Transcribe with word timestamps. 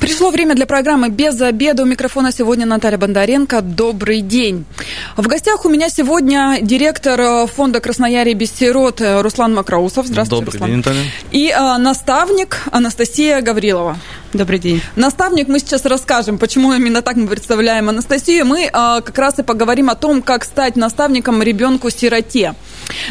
Пришло 0.00 0.30
время 0.30 0.54
для 0.54 0.64
программы 0.64 1.10
«Без 1.10 1.38
обеда». 1.42 1.82
У 1.82 1.86
микрофона 1.86 2.32
сегодня 2.32 2.64
Наталья 2.64 2.96
Бондаренко. 2.96 3.60
Добрый 3.60 4.22
день. 4.22 4.64
В 5.14 5.26
гостях 5.26 5.66
у 5.66 5.68
меня 5.68 5.90
сегодня 5.90 6.56
директор 6.62 7.20
э, 7.20 7.46
фонда 7.46 7.80
«Красноярье 7.80 8.32
без 8.34 8.50
сирот» 8.50 9.02
Руслан 9.02 9.54
Макроусов. 9.54 10.06
Здравствуйте, 10.06 10.44
Добрый 10.46 10.52
Руслан. 10.54 10.70
день, 10.70 10.76
Наталья. 10.78 11.02
И 11.32 11.48
э, 11.50 11.76
наставник 11.76 12.62
Анастасия 12.72 13.42
Гаврилова. 13.42 13.98
Добрый 14.32 14.58
день. 14.58 14.80
Наставник, 14.96 15.48
мы 15.48 15.58
сейчас 15.58 15.84
расскажем, 15.84 16.38
почему 16.38 16.72
именно 16.72 17.02
так 17.02 17.16
мы 17.16 17.26
представляем 17.26 17.90
Анастасию. 17.90 18.46
Мы 18.46 18.62
э, 18.64 18.70
как 18.72 19.18
раз 19.18 19.38
и 19.38 19.42
поговорим 19.42 19.90
о 19.90 19.96
том, 19.96 20.22
как 20.22 20.44
стать 20.44 20.76
наставником 20.76 21.42
ребенку-сироте. 21.42 22.54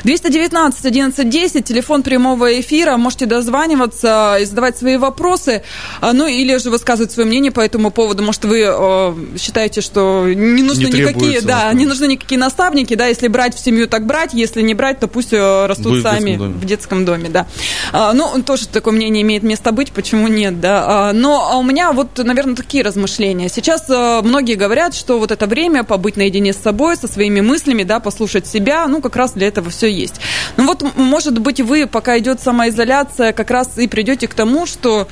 219 0.03 0.85
11 0.85 1.29
10, 1.29 1.65
телефон 1.65 2.03
прямого 2.03 2.59
эфира, 2.59 2.97
можете 2.97 3.25
дозваниваться 3.25 4.37
и 4.39 4.45
задавать 4.45 4.77
свои 4.77 4.97
вопросы, 4.97 5.63
а, 6.01 6.13
ну 6.13 6.27
или 6.27 6.57
же 6.57 6.69
высказывать 6.69 7.11
свое 7.11 7.27
мнение 7.27 7.51
по 7.51 7.61
этому 7.61 7.91
поводу. 7.91 8.23
Может, 8.23 8.45
вы 8.45 8.65
э, 8.67 9.37
считаете, 9.37 9.81
что 9.81 10.25
не 10.27 10.63
нужны 10.63 10.85
не 10.85 11.01
никакие, 11.01 11.41
да, 11.41 11.71
не 11.73 11.85
нужны 11.85 12.05
никакие 12.05 12.39
наставники, 12.39 12.95
да, 12.95 13.07
если 13.07 13.27
брать 13.27 13.55
в 13.55 13.59
семью, 13.59 13.87
так 13.87 14.05
брать, 14.05 14.33
если 14.33 14.61
не 14.61 14.73
брать, 14.73 14.99
то 14.99 15.07
пусть 15.07 15.33
э, 15.33 15.65
растут 15.65 15.87
Будет 15.89 16.03
сами 16.03 16.35
в 16.35 16.39
детском, 16.39 16.53
в 16.53 16.65
детском 16.65 17.05
доме, 17.05 17.29
да. 17.29 17.47
А, 17.91 18.13
ну, 18.13 18.41
тоже 18.43 18.67
такое 18.67 18.93
мнение 18.93 19.21
имеет 19.23 19.43
место 19.43 19.71
быть, 19.71 19.91
почему 19.91 20.27
нет, 20.27 20.59
да. 20.59 21.09
А, 21.09 21.13
но 21.13 21.59
у 21.59 21.63
меня 21.63 21.91
вот, 21.91 22.17
наверное, 22.17 22.55
такие 22.55 22.83
размышления. 22.83 23.49
Сейчас 23.49 23.89
э, 23.89 24.21
многие 24.23 24.55
говорят, 24.55 24.95
что 24.95 25.19
вот 25.19 25.31
это 25.31 25.45
время 25.45 25.83
побыть 25.83 26.17
наедине 26.17 26.53
с 26.53 26.57
собой, 26.57 26.95
со 26.95 27.07
своими 27.07 27.41
мыслями, 27.41 27.83
да, 27.83 27.99
послушать 27.99 28.47
себя, 28.47 28.87
ну, 28.87 29.01
как 29.01 29.15
раз 29.15 29.33
для 29.33 29.47
этого 29.47 29.58
все 29.67 29.87
есть. 29.87 30.21
Ну 30.57 30.65
вот, 30.65 30.83
может 30.95 31.39
быть, 31.39 31.59
вы, 31.59 31.87
пока 31.87 32.17
идет 32.19 32.39
самоизоляция, 32.39 33.33
как 33.33 33.51
раз 33.51 33.77
и 33.77 33.87
придете 33.87 34.27
к 34.27 34.33
тому, 34.33 34.65
что 34.65 35.07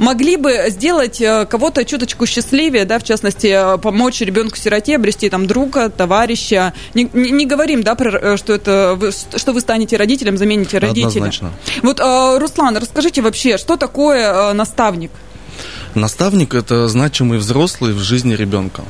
могли 0.00 0.36
бы 0.36 0.66
сделать 0.68 1.20
э, 1.20 1.46
кого-то 1.46 1.84
чуточку 1.84 2.26
счастливее, 2.26 2.84
да, 2.84 2.98
в 2.98 3.04
частности, 3.04 3.46
э, 3.48 3.78
помочь 3.78 4.20
ребенку-сироте 4.20 4.96
обрести 4.96 5.28
там 5.28 5.46
друга, 5.46 5.90
товарища. 5.90 6.72
Не, 6.94 7.08
не, 7.12 7.30
не 7.30 7.46
говорим, 7.46 7.82
да, 7.82 7.94
про, 7.94 8.10
э, 8.10 8.36
что 8.36 8.54
это 8.54 8.96
вы, 8.96 9.12
что 9.12 9.52
вы 9.52 9.60
станете 9.60 9.96
родителем, 9.96 10.36
замените 10.36 10.78
родителя. 10.78 11.08
Однозначно. 11.08 11.52
Вот, 11.82 12.00
Руслан, 12.00 12.76
расскажите 12.76 13.20
вообще, 13.22 13.58
что 13.58 13.76
такое 13.76 14.52
наставник? 14.54 15.10
Наставник– 15.94 16.54
это 16.54 16.88
значимый 16.88 17.38
взрослый 17.38 17.92
в 17.92 17.98
жизни 17.98 18.34
ребенка. 18.34 18.82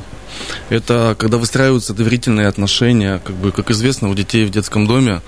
Это 0.68 1.16
когда 1.18 1.38
выстраиваются 1.38 1.94
доверительные 1.94 2.46
отношения, 2.46 3.20
как 3.24 3.36
бы, 3.36 3.52
как 3.52 3.70
известно, 3.70 4.08
у 4.08 4.14
детей 4.14 4.44
в 4.44 4.50
детском 4.50 4.86
доме 4.86 5.20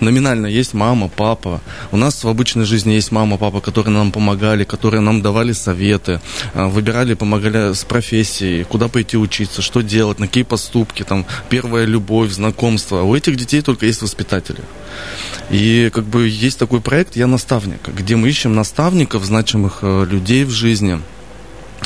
номинально 0.00 0.46
есть 0.46 0.74
мама, 0.74 1.08
папа. 1.08 1.60
У 1.90 1.96
нас 1.96 2.22
в 2.24 2.28
обычной 2.28 2.64
жизни 2.64 2.92
есть 2.92 3.12
мама, 3.12 3.36
папа, 3.36 3.60
которые 3.60 3.92
нам 3.94 4.12
помогали, 4.12 4.64
которые 4.64 5.00
нам 5.00 5.22
давали 5.22 5.52
советы, 5.52 6.20
а, 6.54 6.68
выбирали, 6.68 7.14
помогали 7.14 7.72
с 7.72 7.84
профессией, 7.84 8.64
куда 8.64 8.88
пойти 8.88 9.16
учиться, 9.16 9.62
что 9.62 9.80
делать, 9.80 10.18
на 10.18 10.26
какие 10.26 10.44
поступки, 10.44 11.02
там, 11.02 11.26
первая 11.48 11.84
любовь, 11.84 12.30
знакомство. 12.30 13.02
У 13.02 13.14
этих 13.14 13.36
детей 13.36 13.60
только 13.60 13.86
есть 13.86 14.02
воспитатели. 14.02 14.62
И 15.50 15.90
как 15.92 16.04
бы 16.04 16.28
есть 16.28 16.58
такой 16.58 16.80
проект 16.80 17.16
«Я 17.16 17.26
наставник», 17.26 17.88
где 17.88 18.16
мы 18.16 18.28
ищем 18.28 18.54
наставников, 18.54 19.24
значимых 19.24 19.78
э, 19.82 20.06
людей 20.08 20.44
в 20.44 20.50
жизни– 20.50 21.00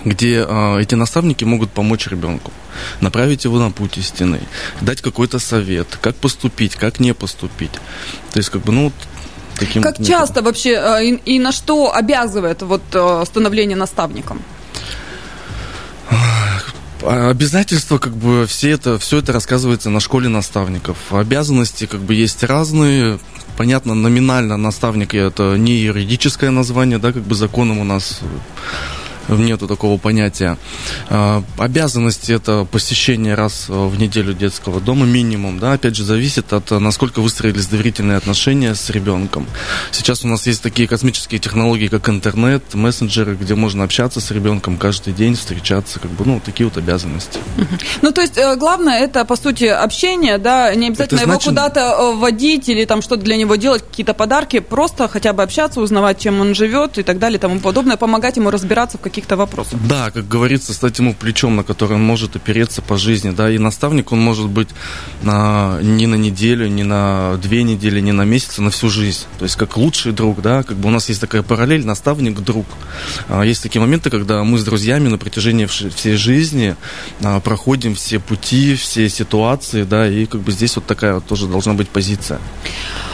где 0.04 0.44
э, 0.46 0.80
эти 0.80 0.94
наставники 0.94 1.44
могут 1.44 1.70
помочь 1.70 2.06
ребенку, 2.08 2.52
направить 3.00 3.44
его 3.44 3.58
на 3.58 3.70
путь 3.70 3.98
истины, 3.98 4.40
дать 4.80 5.00
какой-то 5.00 5.38
совет, 5.38 5.98
как 6.00 6.16
поступить, 6.16 6.76
как 6.76 7.00
не 7.00 7.14
поступить. 7.14 7.72
То 8.32 8.38
есть, 8.38 8.50
как 8.50 8.62
бы, 8.62 8.72
ну, 8.72 8.92
таким 9.58 9.82
Как 9.82 9.98
методом. 9.98 10.20
часто 10.20 10.42
вообще 10.42 10.70
э, 10.70 11.04
и, 11.04 11.34
и 11.34 11.38
на 11.38 11.52
что 11.52 11.94
обязывает 11.94 12.62
вот 12.62 12.82
э, 12.92 13.24
становление 13.26 13.76
наставником? 13.76 14.42
Обязательства, 17.04 17.98
как 17.98 18.14
бы, 18.16 18.46
все 18.46 18.70
это, 18.70 18.98
все 18.98 19.18
это 19.18 19.32
рассказывается 19.32 19.90
на 19.90 19.98
школе 19.98 20.28
наставников. 20.28 20.96
Обязанности, 21.10 21.86
как 21.86 22.00
бы, 22.00 22.14
есть 22.14 22.42
разные. 22.44 23.18
Понятно, 23.56 23.94
номинально 23.94 24.56
наставник 24.56 25.12
это 25.14 25.56
не 25.56 25.76
юридическое 25.76 26.50
название, 26.50 26.98
да, 26.98 27.12
как 27.12 27.22
бы 27.22 27.34
законом 27.34 27.78
у 27.80 27.84
нас 27.84 28.20
нету 29.28 29.66
такого 29.68 29.98
понятия. 29.98 30.58
А, 31.08 31.42
обязанности 31.58 32.32
это 32.32 32.66
посещение 32.70 33.34
раз 33.34 33.66
в 33.68 33.98
неделю 33.98 34.34
детского 34.34 34.80
дома 34.80 35.06
минимум, 35.06 35.58
да, 35.58 35.74
опять 35.74 35.96
же, 35.96 36.04
зависит 36.04 36.52
от 36.52 36.70
насколько 36.70 37.20
выстроились 37.20 37.66
доверительные 37.66 38.16
отношения 38.16 38.74
с 38.74 38.90
ребенком. 38.90 39.46
Сейчас 39.90 40.24
у 40.24 40.28
нас 40.28 40.46
есть 40.46 40.62
такие 40.62 40.88
космические 40.88 41.38
технологии, 41.38 41.88
как 41.88 42.08
интернет, 42.08 42.74
мессенджеры, 42.74 43.34
где 43.34 43.54
можно 43.54 43.84
общаться 43.84 44.20
с 44.20 44.30
ребенком 44.30 44.76
каждый 44.76 45.12
день, 45.12 45.34
встречаться, 45.34 46.00
как 46.00 46.10
бы, 46.10 46.24
ну, 46.24 46.40
такие 46.44 46.68
вот 46.68 46.76
обязанности. 46.76 47.38
Ну, 48.00 48.10
то 48.10 48.20
есть, 48.20 48.36
э, 48.36 48.56
главное, 48.56 49.00
это, 49.00 49.24
по 49.24 49.36
сути, 49.36 49.64
общение, 49.64 50.38
да, 50.38 50.74
не 50.74 50.88
обязательно 50.88 51.18
это 51.18 51.26
значит... 51.26 51.46
его 51.46 51.50
куда-то 51.50 51.80
э, 51.80 52.16
водить 52.16 52.68
или 52.68 52.84
там 52.84 53.02
что-то 53.02 53.22
для 53.22 53.36
него 53.36 53.56
делать, 53.56 53.82
какие-то 53.82 54.14
подарки, 54.14 54.60
просто 54.60 55.08
хотя 55.08 55.32
бы 55.32 55.42
общаться, 55.42 55.80
узнавать, 55.80 56.18
чем 56.18 56.40
он 56.40 56.54
живет 56.54 56.98
и 56.98 57.02
так 57.02 57.18
далее, 57.18 57.38
и 57.38 57.40
тому 57.40 57.60
подобное, 57.60 57.96
помогать 57.96 58.36
ему 58.36 58.50
разбираться 58.50 58.98
в 58.98 59.00
каких 59.00 59.11
каких-то 59.12 59.36
вопросов. 59.36 59.78
Да, 59.86 60.10
как 60.10 60.26
говорится, 60.26 60.72
стать 60.72 60.98
ему 60.98 61.14
плечом, 61.14 61.54
на 61.54 61.64
которое 61.64 61.96
он 61.96 62.02
может 62.02 62.34
опереться 62.34 62.80
по 62.80 62.96
жизни. 62.96 63.30
Да, 63.30 63.50
и 63.50 63.58
наставник 63.58 64.10
он 64.10 64.20
может 64.20 64.48
быть 64.48 64.68
на, 65.22 65.78
не 65.82 66.06
на 66.06 66.14
неделю, 66.14 66.66
не 66.66 66.82
на 66.82 67.36
две 67.36 67.62
недели, 67.62 68.00
не 68.00 68.12
на 68.12 68.24
месяц, 68.24 68.58
а 68.58 68.62
на 68.62 68.70
всю 68.70 68.88
жизнь. 68.88 69.26
То 69.38 69.44
есть 69.44 69.56
как 69.56 69.76
лучший 69.76 70.12
друг, 70.12 70.40
да, 70.40 70.62
как 70.62 70.78
бы 70.78 70.88
у 70.88 70.90
нас 70.90 71.10
есть 71.10 71.20
такая 71.20 71.42
параллель, 71.42 71.84
наставник, 71.84 72.40
друг. 72.40 72.66
А, 73.28 73.42
есть 73.42 73.62
такие 73.62 73.80
моменты, 73.80 74.08
когда 74.08 74.42
мы 74.44 74.58
с 74.58 74.64
друзьями 74.64 75.08
на 75.08 75.18
протяжении 75.18 75.66
всей 75.66 76.16
жизни 76.16 76.74
а, 77.22 77.40
проходим 77.40 77.94
все 77.94 78.18
пути, 78.18 78.74
все 78.76 79.10
ситуации, 79.10 79.82
да, 79.82 80.08
и 80.08 80.24
как 80.24 80.40
бы 80.40 80.52
здесь 80.52 80.74
вот 80.76 80.86
такая 80.86 81.14
вот 81.14 81.26
тоже 81.26 81.46
должна 81.46 81.74
быть 81.74 81.90
позиция. 81.90 82.38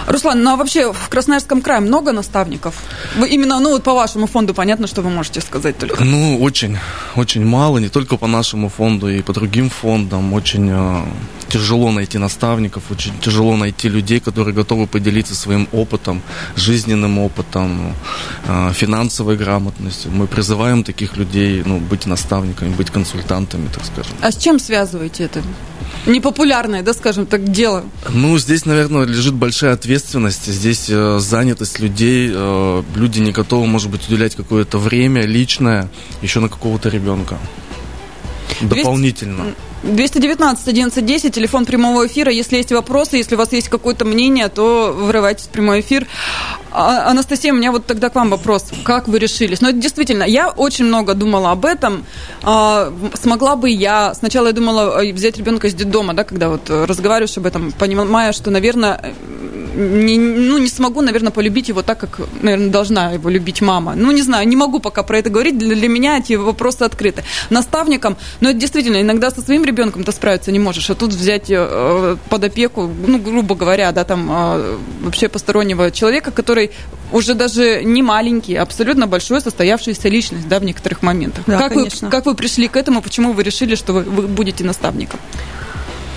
Руслан, 0.09 0.42
ну 0.42 0.53
а 0.53 0.56
вообще 0.56 0.92
в 0.92 1.09
Красноярском 1.09 1.60
крае 1.60 1.80
много 1.80 2.12
наставников? 2.12 2.76
Вы 3.16 3.28
именно, 3.28 3.60
ну 3.60 3.70
вот 3.70 3.82
по 3.82 3.92
вашему 3.92 4.26
фонду 4.26 4.54
понятно, 4.54 4.86
что 4.86 5.03
вы 5.03 5.10
можете 5.10 5.41
сказать 5.41 5.76
только. 5.76 5.88
Ну, 6.00 6.38
очень, 6.43 6.76
очень 7.16 7.44
мало, 7.44 7.78
не 7.78 7.88
только 7.88 8.16
по 8.16 8.26
нашему 8.26 8.69
фонду, 8.69 9.09
и 9.09 9.22
по 9.22 9.32
другим 9.32 9.71
фондам. 9.71 10.32
Очень 10.32 10.69
э, 10.71 11.04
тяжело 11.49 11.91
найти 11.91 12.19
наставников, 12.19 12.82
очень 12.91 13.12
тяжело 13.21 13.56
найти 13.56 13.88
людей, 13.88 14.21
которые 14.21 14.54
готовы 14.54 14.87
поделиться 14.87 15.34
своим 15.34 15.69
опытом, 15.72 16.22
жизненным 16.56 17.19
опытом, 17.19 17.94
э, 18.47 18.72
финансовой 18.75 19.37
грамотностью. 19.37 20.10
Мы 20.10 20.27
призываем 20.27 20.84
таких 20.84 21.16
людей 21.16 21.62
ну, 21.66 21.78
быть 21.78 22.06
наставниками, 22.06 22.75
быть 22.75 22.91
консультантами, 22.91 23.69
так 23.69 23.84
скажем. 23.84 24.12
А 24.21 24.31
с 24.31 24.37
чем 24.37 24.59
связываете 24.59 25.25
это? 25.25 25.43
Непопулярное, 26.06 26.82
да, 26.82 26.93
скажем 26.93 27.26
так, 27.26 27.50
дело? 27.50 27.84
Ну, 28.10 28.38
здесь, 28.38 28.66
наверное, 28.66 29.04
лежит 29.04 29.34
большая 29.34 29.75
ответственность. 29.75 30.47
Здесь 30.47 30.87
э, 30.88 31.19
занятость 31.21 31.81
людей. 31.81 32.31
Э, 32.32 32.82
люди 32.94 33.21
не 33.21 33.32
готовы, 33.32 33.66
может 33.66 33.91
быть, 33.91 34.06
уделять 34.09 34.34
какое-то 34.34 34.78
время 34.78 35.22
личное 35.27 35.88
еще 36.22 36.41
на 36.41 36.48
какого-то 36.48 36.88
ребенка. 36.88 37.38
Дополнительно. 38.60 39.54
219 39.83 40.69
11 40.69 41.06
10, 41.06 41.34
телефон 41.34 41.65
прямого 41.65 42.06
эфира. 42.06 42.33
Если 42.33 42.56
есть 42.56 42.72
вопросы, 42.72 43.16
если 43.16 43.34
у 43.34 43.39
вас 43.39 43.53
есть 43.53 43.69
какое-то 43.69 44.05
мнение, 44.05 44.49
то 44.49 44.93
врывайтесь 44.93 45.44
в 45.44 45.49
прямой 45.49 45.81
эфир. 45.81 46.06
А, 46.71 47.11
Анастасия, 47.11 47.53
у 47.53 47.56
меня 47.56 47.72
вот 47.72 47.87
тогда 47.87 48.11
к 48.11 48.15
вам 48.15 48.31
вопрос. 48.31 48.66
Как 48.84 49.09
вы 49.09 49.19
решились? 49.19 49.61
Ну, 49.61 49.69
это 49.69 49.78
действительно, 49.78 50.25
я 50.25 50.50
очень 50.50 50.84
много 50.84 51.15
думала 51.15 51.53
об 51.53 51.65
этом. 51.65 52.05
А, 52.43 52.93
смогла 53.15 53.56
бы 53.56 53.71
я... 53.71 54.15
Сначала 54.15 54.49
я 54.49 54.53
думала 54.53 55.03
э, 55.03 55.13
взять 55.13 55.39
ребенка 55.39 55.69
из 55.69 55.75
детдома, 55.75 56.15
да, 56.15 56.24
когда 56.24 56.48
вот 56.48 56.69
разговариваешь 56.69 57.36
об 57.39 57.47
этом, 57.47 57.72
понимая, 57.72 58.33
что, 58.33 58.51
наверное, 58.51 59.15
не, 59.78 60.19
ну, 60.19 60.59
не 60.59 60.69
смогу, 60.69 61.03
наверное, 61.03 61.30
полюбить 61.30 61.69
его 61.69 61.83
так, 61.83 61.98
как, 61.98 62.21
наверное, 62.42 62.71
должна 62.71 63.13
его 63.13 63.30
любить 63.30 63.60
мама. 63.60 63.95
Ну, 63.95 64.10
не 64.10 64.22
знаю, 64.22 64.47
не 64.48 64.57
могу 64.57 64.80
пока 64.80 65.03
про 65.03 65.19
это 65.19 65.30
говорить. 65.30 65.57
Для, 65.57 65.75
для 65.75 65.89
меня 65.89 66.19
эти 66.19 66.34
вопросы 66.34 66.83
открыты. 66.83 67.22
Наставником, 67.51 68.16
но 68.41 68.51
это 68.51 68.59
действительно, 68.59 69.01
иногда 69.01 69.30
со 69.30 69.41
своим 69.41 69.65
ребенком 69.65 70.04
ты 70.04 70.13
справиться 70.13 70.51
не 70.51 70.59
можешь, 70.59 70.91
а 70.91 70.95
тут 70.95 71.13
взять 71.13 71.47
э, 71.48 72.16
под 72.28 72.45
опеку, 72.45 72.91
ну, 73.07 73.19
грубо 73.19 73.54
говоря, 73.54 73.92
да, 73.92 74.04
там, 74.04 74.28
э, 74.30 74.77
вообще 75.03 75.28
постороннего 75.28 75.91
человека, 75.91 76.33
который 76.33 76.72
уже 77.13 77.34
даже 77.34 77.84
не 77.84 78.03
маленький, 78.03 78.57
а 78.57 78.63
абсолютно 78.63 79.07
большой 79.07 79.41
состоявшаяся 79.41 80.09
личность, 80.09 80.48
да, 80.48 80.59
в 80.59 80.65
некоторых 80.65 81.03
моментах. 81.03 81.45
Да, 81.47 81.59
как, 81.59 81.74
конечно. 81.74 82.09
вы, 82.09 82.13
как 82.13 82.27
вы 82.27 82.34
пришли 82.34 82.69
к 82.69 82.77
этому, 82.77 83.01
почему 83.01 83.33
вы 83.33 83.42
решили, 83.42 83.77
что 83.77 83.92
вы, 83.92 84.03
вы 84.03 84.27
будете 84.27 84.65
наставником? 84.65 85.21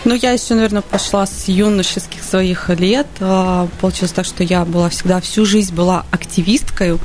Ну, 0.03 0.15
я 0.15 0.31
еще, 0.31 0.55
наверное, 0.55 0.81
пошла 0.81 1.27
с 1.27 1.47
юношеских 1.47 2.23
своих 2.23 2.69
лет. 2.69 3.07
А, 3.19 3.67
получилось 3.79 4.11
так, 4.11 4.25
что 4.25 4.43
я 4.43 4.65
была 4.65 4.89
всегда, 4.89 5.21
всю 5.21 5.45
жизнь 5.45 5.75
была 5.75 6.05
активисткой, 6.09 6.97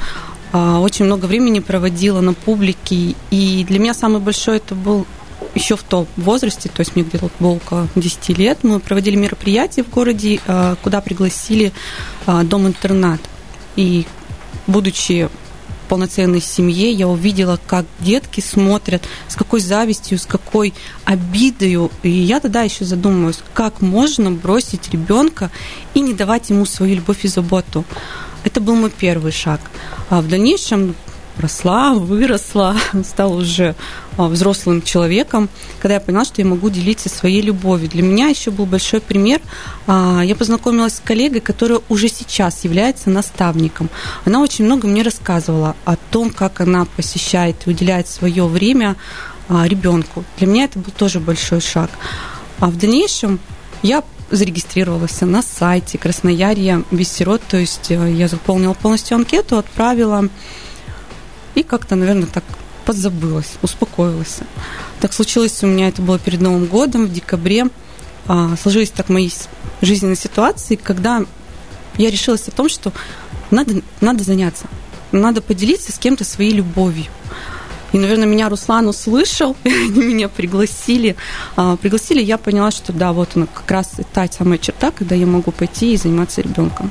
а, 0.53 0.81
очень 0.81 1.05
много 1.05 1.27
времени 1.27 1.61
проводила 1.61 2.23
на 2.23 2.33
публике. 2.33 3.15
И 3.31 3.65
для 3.69 3.79
меня 3.81 3.93
самый 3.93 4.21
большой 4.21 4.57
это 4.57 4.75
был 4.75 5.07
еще 5.55 5.77
в 5.77 5.83
том 5.83 6.07
возрасте, 6.17 6.71
то 6.71 6.81
есть 6.81 6.97
мне 6.97 7.05
где-то 7.05 7.29
было 7.39 7.53
около 7.53 7.89
10 7.97 8.39
лет, 8.39 8.59
мы 8.63 8.81
проводили 8.81 9.17
мероприятие 9.17 9.85
в 9.85 9.91
городе, 9.91 10.41
э, 10.47 10.77
куда 10.83 11.01
пригласили 11.03 11.73
дом-интернат. 12.27 13.21
И 13.77 14.07
будучи 14.67 15.29
полноценной 15.87 16.41
семье, 16.41 16.91
я 16.93 17.09
увидела, 17.09 17.59
как 17.67 17.87
детки 18.01 18.41
смотрят, 18.41 19.03
с 19.29 19.37
какой 19.37 19.61
завистью, 19.61 20.19
с 20.19 20.27
какой 20.27 20.75
обидою. 21.05 21.91
И 22.03 22.11
я 22.11 22.41
тогда 22.41 22.63
еще 22.63 22.85
задумываюсь, 22.85 23.41
как 23.55 23.81
можно 23.81 24.31
бросить 24.31 24.91
ребенка 24.91 25.51
и 25.95 26.01
не 26.01 26.13
давать 26.13 26.51
ему 26.51 26.67
свою 26.67 26.97
любовь 26.97 27.25
и 27.25 27.29
заботу. 27.29 27.85
Это 28.45 28.61
был 28.61 28.75
мой 28.75 28.91
первый 28.91 29.33
шаг. 29.33 29.61
А 30.09 30.21
в 30.21 30.29
дальнейшем 30.29 30.95
росла, 31.39 31.95
выросла, 31.95 32.77
стала 33.05 33.35
уже 33.35 33.75
а, 34.17 34.27
взрослым 34.29 34.83
человеком, 34.83 35.49
когда 35.81 35.95
я 35.95 36.01
поняла, 36.01 36.25
что 36.25 36.43
я 36.43 36.47
могу 36.47 36.71
делиться 36.71 37.09
своей 37.09 37.43
любовью. 37.43 37.89
Для 37.89 38.03
меня 38.03 38.29
еще 38.29 38.51
был 38.51 38.67
большой 38.67 39.01
пример. 39.01 39.41
А, 39.87 40.23
я 40.23 40.35
познакомилась 40.35 40.97
с 40.97 41.01
коллегой, 41.01 41.41
которая 41.41 41.81
уже 41.89 42.09
сейчас 42.09 42.65
является 42.65 43.11
наставником. 43.11 43.89
Она 44.25 44.41
очень 44.41 44.65
много 44.65 44.87
мне 44.87 45.03
рассказывала 45.03 45.77
о 45.85 45.97
том, 45.97 46.31
как 46.31 46.61
она 46.61 46.85
посещает 46.85 47.57
и 47.67 47.71
уделяет 47.71 48.09
свое 48.09 48.47
время 48.47 48.97
а, 49.49 49.67
ребенку. 49.67 50.25
Для 50.39 50.47
меня 50.47 50.65
это 50.65 50.79
был 50.79 50.93
тоже 50.97 51.21
большой 51.21 51.61
шаг. 51.61 51.91
А 52.59 52.67
в 52.67 52.77
дальнейшем 52.79 53.39
я 53.83 54.03
зарегистрировалась 54.31 55.21
на 55.21 55.43
сайте 55.43 55.99
Красноярья 55.99 56.83
без 56.91 57.13
сирот, 57.13 57.43
то 57.49 57.57
есть 57.57 57.91
э, 57.91 58.13
я 58.13 58.29
заполнила 58.29 58.75
полностью 58.75 59.17
анкету, 59.17 59.57
отправила 59.57 60.29
и 61.57 61.63
как-то, 61.63 61.97
наверное, 61.97 62.27
так 62.27 62.45
подзабылась, 62.85 63.55
успокоилась. 63.63 64.39
Так 65.01 65.13
случилось 65.13 65.63
у 65.65 65.67
меня, 65.67 65.89
это 65.89 66.03
было 66.03 66.19
перед 66.19 66.41
Новым 66.41 66.67
годом, 66.67 67.07
в 67.07 67.13
декабре. 67.13 67.67
А, 68.29 68.55
сложились 68.61 68.91
так 68.91 69.09
мои 69.09 69.29
жизненные 69.81 70.17
ситуации, 70.17 70.77
когда 70.77 71.25
я 71.97 72.11
решилась 72.11 72.47
о 72.47 72.53
том, 72.53 72.69
что 72.69 72.93
надо, 73.51 73.83
надо 74.01 74.23
заняться, 74.23 74.67
надо 75.13 75.41
поделиться 75.41 75.93
с 75.93 75.99
кем-то 75.99 76.25
своей 76.25 76.53
любовью. 76.53 77.07
И, 77.93 77.99
наверное, 77.99 78.27
меня 78.27 78.49
Руслан 78.49 78.87
услышал, 78.89 79.57
они 79.65 80.03
меня 80.03 80.29
пригласили. 80.29 81.17
А, 81.57 81.77
пригласили, 81.77 82.23
я 82.23 82.37
поняла, 82.37 82.71
что 82.71 82.93
да, 82.93 83.13
вот 83.13 83.31
она 83.35 83.47
как 83.47 83.71
раз 83.71 83.93
та 84.13 84.29
самая 84.29 84.59
черта, 84.59 84.91
когда 84.91 85.15
я 85.15 85.27
могу 85.27 85.53
пойти 85.53 85.95
и 85.95 85.97
заниматься 85.97 86.43
ребенком. 86.43 86.91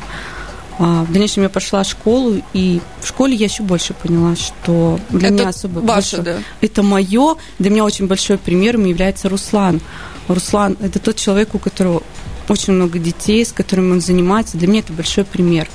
А, 0.77 1.03
в 1.03 1.11
дальнейшем 1.11 1.43
я 1.43 1.49
пошла 1.49 1.83
в 1.83 1.87
школу, 1.87 2.41
и 2.53 2.81
в 3.01 3.07
школе 3.07 3.35
я 3.35 3.45
еще 3.45 3.63
больше 3.63 3.93
поняла, 3.93 4.35
что 4.35 4.99
для 5.09 5.29
это 5.29 5.33
меня 5.33 5.49
особо 5.49 5.79
ваше, 5.79 6.17
больше, 6.17 6.21
да? 6.21 6.37
это 6.61 6.83
мое. 6.83 7.35
Для 7.59 7.69
меня 7.69 7.85
очень 7.85 8.07
большой 8.07 8.37
примером 8.37 8.85
является 8.85 9.29
Руслан. 9.29 9.79
Руслан– 10.27 10.77
это 10.81 10.99
тот 10.99 11.15
человек, 11.15 11.55
у 11.55 11.59
которого 11.59 12.03
очень 12.49 12.73
много 12.73 12.99
детей, 12.99 13.45
с 13.45 13.51
которыми 13.51 13.93
он 13.93 14.01
занимается. 14.01 14.57
Для 14.57 14.67
меня 14.67 14.79
это 14.79 14.91
большой 14.91 15.23
пример. 15.23 15.69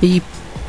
И 0.00 0.22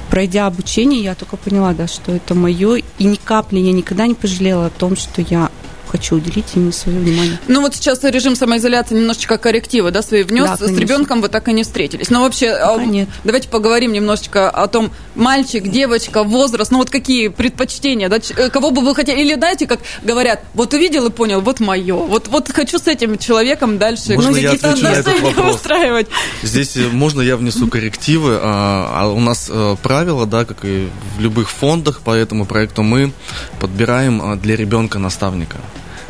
пройдя 0.09 0.45
обучение, 0.45 1.01
я 1.01 1.15
только 1.15 1.37
поняла, 1.37 1.73
да, 1.73 1.87
что 1.87 2.11
это 2.11 2.35
мое, 2.35 2.83
и 2.97 3.03
ни 3.03 3.15
капли 3.15 3.59
я 3.59 3.71
никогда 3.71 4.05
не 4.05 4.13
пожалела 4.13 4.67
о 4.67 4.69
том, 4.69 4.95
что 4.95 5.21
я 5.21 5.49
хочу 5.91 6.15
уделить 6.15 6.45
ему 6.55 6.71
свое 6.71 6.99
внимание. 6.99 7.37
Ну 7.47 7.61
вот 7.61 7.75
сейчас 7.75 8.03
режим 8.03 8.35
самоизоляции 8.35 8.95
немножечко 8.95 9.37
коррективы, 9.37 9.91
да, 9.91 10.01
свои 10.01 10.23
внес. 10.23 10.57
Да, 10.57 10.67
с 10.67 10.77
ребенком 10.77 11.21
вы 11.21 11.27
так 11.27 11.47
и 11.49 11.53
не 11.53 11.63
встретились. 11.63 12.09
Но 12.09 12.21
вообще, 12.21 12.51
Пока 12.53 12.85
нет. 12.85 13.09
давайте 13.23 13.49
поговорим 13.49 13.91
немножечко 13.91 14.49
о 14.49 14.67
том, 14.67 14.91
мальчик, 15.15 15.67
девочка, 15.67 16.23
возраст, 16.23 16.71
ну 16.71 16.77
вот 16.77 16.89
какие 16.89 17.27
предпочтения, 17.27 18.07
да, 18.07 18.17
э, 18.17 18.49
кого 18.49 18.71
бы 18.71 18.81
вы 18.81 18.95
хотели, 18.95 19.19
или 19.21 19.35
знаете, 19.35 19.67
как 19.67 19.79
говорят, 20.03 20.43
вот 20.53 20.73
увидел 20.73 21.07
и 21.07 21.11
понял, 21.11 21.41
вот 21.41 21.59
мое, 21.59 21.95
вот, 21.95 22.27
вот 22.29 22.49
хочу 22.51 22.79
с 22.79 22.87
этим 22.87 23.17
человеком 23.17 23.77
дальше 23.77 24.13
можно 24.15 24.37
я 24.37 24.51
отвечу 24.51 24.81
на 24.81 24.87
этот 24.87 25.19
вопрос? 25.21 25.55
устраивать. 25.55 26.07
Здесь 26.41 26.77
э, 26.77 26.87
можно 26.87 27.21
я 27.21 27.35
внесу 27.35 27.67
коррективы, 27.67 28.39
а, 28.41 28.91
а 28.93 29.07
у 29.09 29.19
нас 29.19 29.49
а, 29.49 29.75
правила, 29.75 30.25
да, 30.25 30.45
как 30.45 30.63
и 30.63 30.87
в 31.17 31.21
любых 31.21 31.49
фондах, 31.49 31.99
по 31.99 32.11
этому 32.11 32.45
проекту 32.45 32.83
мы 32.83 33.11
подбираем 33.59 34.39
для 34.39 34.55
ребенка 34.55 34.99
наставника 34.99 35.57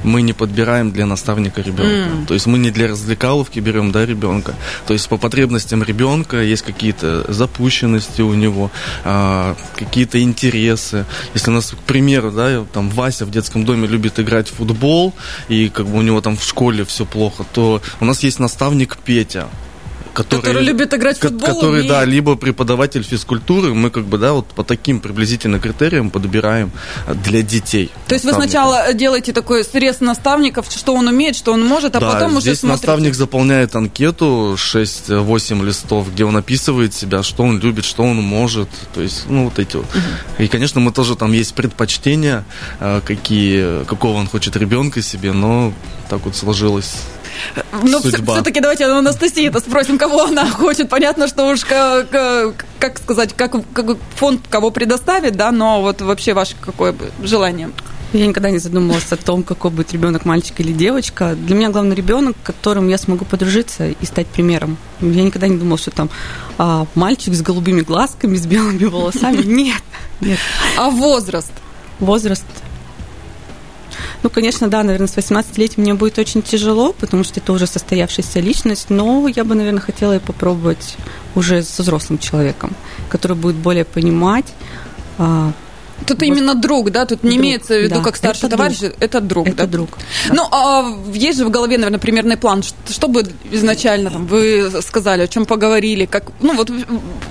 мы 0.04 0.22
не 0.22 0.34
подбираем 0.34 0.92
для 0.92 1.06
наставника 1.06 1.62
ребенка. 1.62 2.10
Mm. 2.10 2.26
То 2.26 2.34
есть 2.34 2.48
мы 2.48 2.58
не 2.58 2.72
для 2.72 2.88
развлекаловки 2.88 3.60
берем, 3.60 3.92
да, 3.92 4.06
ребенка. 4.06 4.56
То 4.88 4.94
есть 4.94 5.08
по 5.10 5.18
потребностям 5.18 5.84
ребенка 5.84 6.42
есть 6.42 6.64
какие-то 6.64 7.32
запущенности 7.32 8.22
у 8.22 8.34
него, 8.34 8.72
а, 9.04 9.56
какие-то 9.76 10.22
интересы. 10.22 11.06
Если 11.34 11.52
у 11.52 11.54
нас, 11.54 11.72
к 11.72 11.78
примеру, 11.78 12.32
да, 12.32 12.66
там 12.74 12.90
Вася 12.90 13.26
в 13.26 13.32
детском 13.32 13.66
доме 13.66 13.88
любит 13.88 14.20
играть 14.20 14.50
в 14.50 14.56
футбол, 14.56 15.14
и 15.50 15.70
как 15.70 15.88
бы 15.88 15.98
у 15.98 16.02
него 16.02 16.22
там 16.22 16.38
в 16.38 16.44
школе 16.44 16.84
все 16.86 17.06
плохо, 17.06 17.46
то 17.54 17.82
у 18.00 18.06
нас 18.06 18.24
есть 18.24 18.40
наставник 18.40 18.98
Петя 18.98 19.48
который, 20.14 20.42
который 20.42 20.64
любит 20.64 20.94
играть 20.94 21.18
в 21.18 21.22
футбол. 21.22 21.48
Который, 21.48 21.70
умеет. 21.70 21.88
да, 21.88 22.06
либо 22.06 22.36
преподаватель 22.36 23.04
физкультуры, 23.04 23.74
мы 23.74 23.90
как 23.90 24.06
бы, 24.06 24.18
да, 24.18 24.34
вот 24.34 24.48
по 24.48 24.64
таким 24.64 25.00
приблизительно 25.00 25.60
критериям 25.60 26.10
подбираем 26.10 26.72
для 27.24 27.42
детей. 27.42 27.92
То 28.08 28.16
есть 28.16 28.26
вы 28.26 28.34
сначала 28.34 28.94
делаете 28.94 29.34
такой 29.34 29.64
срез 29.64 30.00
наставников, 30.00 30.68
что 30.70 30.94
он 30.94 31.08
умеет, 31.08 31.36
что 31.36 31.54
он 31.54 31.66
может, 31.66 31.96
а 31.96 32.00
да, 32.00 32.12
потом 32.12 32.32
здесь 32.32 32.44
уже 32.44 32.56
смотрите. 32.56 32.88
наставник 32.88 33.16
заполняет 33.16 33.76
анкету 33.76 34.56
6-8 34.58 35.66
листов, 35.66 36.12
где 36.14 36.26
он 36.26 36.38
описывает 36.38 36.94
себя, 36.94 37.24
что 37.24 37.44
он 37.44 37.60
любит, 37.60 37.86
что 37.86 38.04
он 38.04 38.18
может, 38.18 38.70
то 38.94 39.02
есть, 39.02 39.26
ну, 39.30 39.46
вот 39.46 39.60
эти 39.60 39.78
вот. 39.78 39.86
Угу. 39.86 40.44
И, 40.44 40.48
конечно, 40.48 40.82
мы 40.82 40.92
тоже 40.92 41.16
там 41.16 41.32
есть 41.32 41.54
предпочтения, 41.54 42.46
э, 42.80 43.02
какие, 43.06 43.84
какого 43.86 44.18
он 44.18 44.28
хочет 44.28 44.56
ребенка 44.56 45.02
себе, 45.02 45.32
но 45.32 45.74
так 46.10 46.26
вот 46.26 46.36
сложилось 46.36 46.94
ну, 47.84 48.00
все-таки 48.00 48.60
давайте 48.60 48.88
у 48.88 48.96
Анастасии 48.96 49.48
это 49.48 49.60
спросим, 49.60 49.98
кого 49.98 50.24
она 50.24 50.50
хочет. 50.52 50.90
Понятно, 50.90 51.28
что 51.28 51.50
уж 51.52 51.66
как, 51.66 52.10
как 52.80 52.98
сказать, 52.98 53.34
как, 53.36 53.56
как 53.74 53.98
фонд 54.16 54.42
кого 54.50 54.72
предоставит, 54.72 55.36
да, 55.36 55.52
но 55.52 55.82
вот 55.82 56.02
вообще 56.02 56.34
ваше 56.34 56.56
какое 56.60 56.92
бы 56.92 57.12
желание? 57.22 57.72
Я 58.14 58.28
никогда 58.28 58.50
не 58.50 58.58
задумывалась 58.58 59.10
о 59.12 59.16
том, 59.16 59.42
какой 59.42 59.72
будет 59.72 59.94
ребенок, 59.94 60.26
мальчик 60.26 60.60
или 60.60 60.74
девочка. 60.74 61.34
Для 61.34 61.56
меня 61.56 61.70
главный 61.70 61.96
ребенок, 61.96 62.36
которым 62.44 62.90
я 62.90 62.98
смогу 62.98 63.24
подружиться 63.24 63.88
и 63.88 64.06
стать 64.06 64.28
примером. 64.28 64.78
Я 65.00 65.24
никогда 65.24 65.48
не 65.48 65.58
думала, 65.58 65.78
что 65.78 65.92
там 65.92 66.10
а, 66.58 66.86
мальчик 66.94 67.34
с 67.34 67.42
голубыми 67.42 67.82
глазками, 67.82 68.36
с 68.36 68.46
белыми 68.46 68.84
волосами. 68.84 69.44
Нет, 69.44 69.82
нет. 70.20 70.40
А 70.78 70.90
возраст? 70.90 71.54
Возраст 72.00 72.44
ну, 74.24 74.30
конечно, 74.30 74.68
да, 74.68 74.84
наверное, 74.84 75.08
с 75.08 75.18
18-летием 75.18 75.82
мне 75.82 75.94
будет 75.94 76.20
очень 76.20 76.42
тяжело, 76.42 76.94
потому 76.94 77.24
что 77.24 77.40
это 77.40 77.54
уже 77.54 77.66
состоявшаяся 77.66 78.40
личность, 78.40 78.90
но 78.90 79.28
я 79.28 79.44
бы, 79.44 79.56
наверное, 79.56 79.82
хотела 79.82 80.16
и 80.16 80.20
попробовать 80.20 80.98
уже 81.36 81.64
со 81.64 81.82
взрослым 81.82 82.20
человеком, 82.20 82.76
который 83.10 83.36
будет 83.36 83.56
более 83.56 83.86
понимать, 83.86 84.54
а, 85.18 85.52
Тут 86.08 86.20
вот. 86.20 86.26
именно 86.26 86.56
друг, 86.56 86.92
да? 86.92 87.06
Тут 87.06 87.24
не 87.24 87.32
друг, 87.32 87.42
имеется 87.42 87.74
в 87.76 87.82
виду 87.82 87.96
да. 87.96 88.02
как 88.02 88.16
старший 88.16 88.48
это 88.48 88.58
товарищ, 88.58 88.80
друг. 88.80 88.94
это 89.00 89.22
друг, 89.22 89.48
это 89.48 89.58
да? 89.58 89.66
друг. 89.68 89.90
Да. 90.28 90.34
Ну, 90.34 90.48
а 90.52 90.98
есть 91.14 91.38
же 91.38 91.46
в 91.46 91.50
голове, 91.50 91.78
наверное, 91.78 92.00
примерный 92.00 92.38
план, 92.38 92.64
что 92.64 93.08
бы 93.08 93.26
изначально 93.52 94.10
там 94.10 94.26
вы 94.26 94.72
сказали, 94.82 95.24
о 95.24 95.28
чем 95.28 95.46
поговорили, 95.46 96.06
как, 96.06 96.26
ну 96.42 96.54
вот 96.56 96.72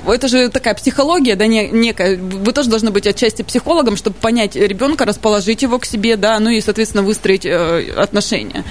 это 0.06 0.28
же 0.28 0.48
такая 0.48 0.74
психология, 0.74 1.36
да, 1.36 1.46
не, 1.46 1.68
некая. 1.68 2.16
Вы 2.16 2.52
тоже 2.52 2.68
должны 2.68 2.90
быть 2.90 3.06
отчасти 3.06 3.42
психологом, 3.42 3.96
чтобы 3.96 4.16
понять 4.16 4.56
ребенка, 4.56 5.04
расположить 5.04 5.62
его 5.62 5.78
к 5.78 5.84
себе, 5.84 6.16
да, 6.16 6.38
ну 6.38 6.50
и, 6.50 6.60
соответственно, 6.60 7.02
выстроить 7.02 7.46
э, 7.46 7.92
отношения. 7.96 8.64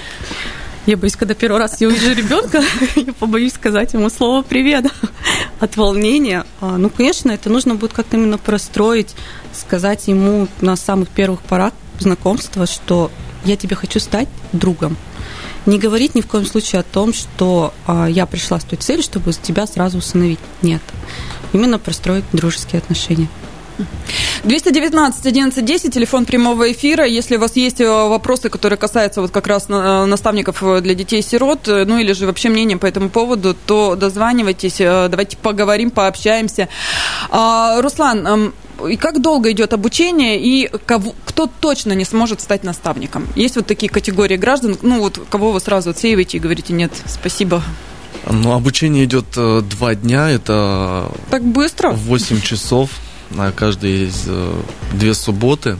Я 0.86 0.96
боюсь, 0.96 1.14
когда 1.14 1.34
первый 1.34 1.58
раз 1.58 1.80
я 1.80 1.88
увижу 1.88 2.12
ребенка, 2.14 2.62
я 2.96 3.12
побоюсь 3.12 3.52
сказать 3.52 3.92
ему 3.92 4.08
слово 4.08 4.42
«привет» 4.42 4.86
от 5.60 5.76
волнения. 5.76 6.44
А, 6.60 6.78
ну, 6.78 6.88
конечно, 6.88 7.30
это 7.30 7.50
нужно 7.50 7.74
будет 7.74 7.92
как-то 7.92 8.16
именно 8.16 8.38
простроить, 8.38 9.14
сказать 9.52 10.08
ему 10.08 10.48
на 10.60 10.76
самых 10.76 11.08
первых 11.08 11.40
порах 11.40 11.72
знакомства, 11.98 12.66
что 12.66 13.10
я 13.44 13.56
тебе 13.56 13.76
хочу 13.76 14.00
стать 14.00 14.28
другом. 14.52 14.96
Не 15.66 15.78
говорить 15.78 16.14
ни 16.14 16.20
в 16.20 16.26
коем 16.26 16.46
случае 16.46 16.80
о 16.80 16.84
том, 16.84 17.12
что 17.12 17.74
а, 17.86 18.06
я 18.06 18.26
пришла 18.26 18.58
с 18.58 18.64
той 18.64 18.78
целью, 18.78 19.02
чтобы 19.02 19.32
тебя 19.32 19.66
сразу 19.66 19.98
усыновить. 19.98 20.38
Нет. 20.62 20.82
Именно 21.52 21.78
простроить 21.78 22.24
дружеские 22.32 22.78
отношения. 22.78 23.28
219 24.44 25.26
11 25.26 25.64
10, 25.64 25.94
телефон 25.94 26.24
прямого 26.24 26.72
эфира. 26.72 27.04
Если 27.04 27.36
у 27.36 27.40
вас 27.40 27.56
есть 27.56 27.80
э, 27.80 27.86
вопросы, 27.86 28.48
которые 28.48 28.78
касаются 28.78 29.20
вот 29.20 29.30
как 29.30 29.46
раз 29.46 29.66
э, 29.68 30.04
наставников 30.06 30.62
э, 30.62 30.80
для 30.80 30.94
детей-сирот, 30.94 31.66
ну 31.66 31.98
или 31.98 32.12
же 32.12 32.26
вообще 32.26 32.48
мнение 32.48 32.78
по 32.78 32.86
этому 32.86 33.10
поводу, 33.10 33.54
то 33.66 33.96
дозванивайтесь, 33.96 34.78
давайте 34.78 35.36
поговорим, 35.36 35.90
пообщаемся. 35.90 36.68
А, 37.30 37.80
Руслан, 37.82 38.26
эм, 38.26 38.54
и 38.88 38.96
как 38.96 39.20
долго 39.20 39.52
идет 39.52 39.74
обучение, 39.74 40.40
и 40.40 40.70
кого, 40.86 41.14
кто 41.26 41.46
точно 41.46 41.92
не 41.92 42.04
сможет 42.04 42.40
стать 42.40 42.64
наставником? 42.64 43.28
Есть 43.36 43.56
вот 43.56 43.66
такие 43.66 43.90
категории 43.90 44.36
граждан, 44.36 44.78
ну 44.80 45.00
вот 45.00 45.20
кого 45.28 45.52
вы 45.52 45.60
сразу 45.60 45.90
отсеиваете 45.90 46.38
и 46.38 46.40
говорите, 46.40 46.72
нет, 46.72 46.92
спасибо, 47.06 47.62
ну, 48.26 48.52
обучение 48.52 49.04
идет 49.04 49.26
два 49.34 49.94
дня, 49.94 50.30
это... 50.30 51.10
Так 51.30 51.42
быстро? 51.42 51.90
8 51.90 52.40
часов 52.40 52.90
каждые 53.56 54.06
из 54.06 54.28
две 54.92 55.14
субботы 55.14 55.78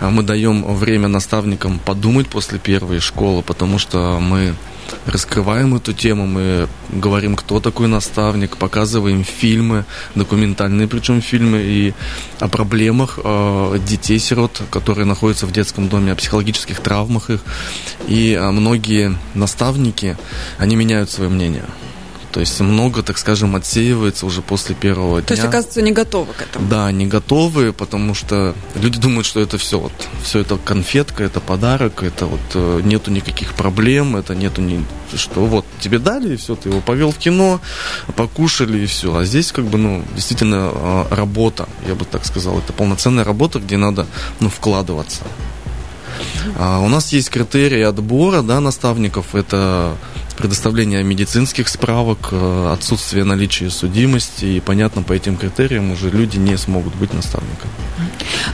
мы 0.00 0.22
даем 0.22 0.74
время 0.74 1.08
наставникам 1.08 1.78
подумать 1.78 2.28
после 2.28 2.58
первой 2.58 3.00
школы, 3.00 3.42
потому 3.42 3.78
что 3.78 4.18
мы 4.20 4.54
раскрываем 5.06 5.74
эту 5.74 5.92
тему, 5.92 6.26
мы 6.26 6.68
говорим, 6.90 7.36
кто 7.36 7.60
такой 7.60 7.88
наставник, 7.88 8.56
показываем 8.56 9.24
фильмы, 9.24 9.84
документальные 10.14 10.88
причем 10.88 11.20
фильмы, 11.20 11.60
и 11.62 11.94
о 12.38 12.48
проблемах 12.48 13.18
э, 13.22 13.78
детей-сирот, 13.86 14.62
которые 14.70 15.06
находятся 15.06 15.46
в 15.46 15.52
детском 15.52 15.88
доме, 15.88 16.12
о 16.12 16.16
психологических 16.16 16.80
травмах 16.80 17.30
их. 17.30 17.40
И 18.08 18.32
э, 18.32 18.50
многие 18.50 19.16
наставники, 19.34 20.16
они 20.58 20.76
меняют 20.76 21.10
свое 21.10 21.30
мнение. 21.30 21.64
То 22.32 22.40
есть 22.40 22.60
много, 22.60 23.02
так 23.02 23.18
скажем, 23.18 23.56
отсеивается 23.56 24.26
уже 24.26 24.40
после 24.42 24.74
первого 24.74 25.20
дня. 25.20 25.26
То 25.26 25.34
есть, 25.34 25.44
оказывается, 25.44 25.82
не 25.82 25.92
готовы 25.92 26.32
к 26.32 26.42
этому. 26.42 26.68
Да, 26.68 26.92
не 26.92 27.06
готовы, 27.06 27.72
потому 27.72 28.14
что 28.14 28.54
люди 28.74 28.98
думают, 28.98 29.26
что 29.26 29.40
это 29.40 29.58
все 29.58 29.80
вот, 29.80 29.92
все 30.22 30.40
это 30.40 30.56
конфетка, 30.56 31.24
это 31.24 31.40
подарок, 31.40 32.02
это 32.02 32.26
вот 32.26 32.40
э, 32.54 32.80
нету 32.84 33.10
никаких 33.10 33.54
проблем, 33.54 34.16
это 34.16 34.34
нету 34.34 34.60
ни 34.60 34.84
что 35.16 35.44
вот 35.44 35.64
тебе 35.80 35.98
дали 35.98 36.34
и 36.34 36.36
все, 36.36 36.54
ты 36.54 36.68
его 36.68 36.80
повел 36.80 37.10
в 37.10 37.18
кино, 37.18 37.60
покушали 38.14 38.78
и 38.78 38.86
все. 38.86 39.16
А 39.16 39.24
здесь 39.24 39.50
как 39.50 39.64
бы, 39.64 39.76
ну, 39.76 40.04
действительно 40.14 40.70
э, 40.72 41.04
работа, 41.10 41.68
я 41.88 41.96
бы 41.96 42.04
так 42.04 42.24
сказал, 42.24 42.58
это 42.58 42.72
полноценная 42.72 43.24
работа, 43.24 43.58
где 43.58 43.76
надо, 43.76 44.06
ну, 44.38 44.48
вкладываться. 44.48 45.24
А 46.58 46.80
у 46.80 46.88
нас 46.88 47.12
есть 47.12 47.30
критерии 47.30 47.82
отбора, 47.82 48.42
да, 48.42 48.60
наставников. 48.60 49.34
Это 49.34 49.96
предоставление 50.40 51.02
медицинских 51.02 51.68
справок, 51.68 52.28
э, 52.32 52.72
отсутствие 52.72 53.24
наличия 53.24 53.68
судимости, 53.70 54.46
и 54.46 54.60
понятно, 54.60 55.02
по 55.02 55.12
этим 55.12 55.36
критериям 55.36 55.92
уже 55.92 56.08
люди 56.10 56.38
не 56.38 56.56
смогут 56.56 56.94
быть 56.94 57.12
наставниками. 57.12 57.70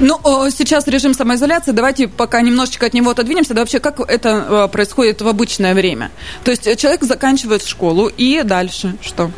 Ну, 0.00 0.18
сейчас 0.50 0.86
режим 0.88 1.14
самоизоляции, 1.14 1.70
давайте 1.70 2.08
пока 2.08 2.40
немножечко 2.40 2.86
от 2.86 2.94
него 2.94 3.10
отодвинемся, 3.10 3.54
да 3.54 3.60
вообще 3.60 3.78
как 3.78 4.00
это 4.00 4.28
э, 4.48 4.68
происходит 4.72 5.22
в 5.22 5.28
обычное 5.28 5.74
время? 5.74 6.10
То 6.44 6.50
есть 6.50 6.64
человек 6.76 7.02
заканчивает 7.04 7.64
школу, 7.64 8.08
и 8.08 8.42
дальше 8.42 8.96
что? 9.00 9.30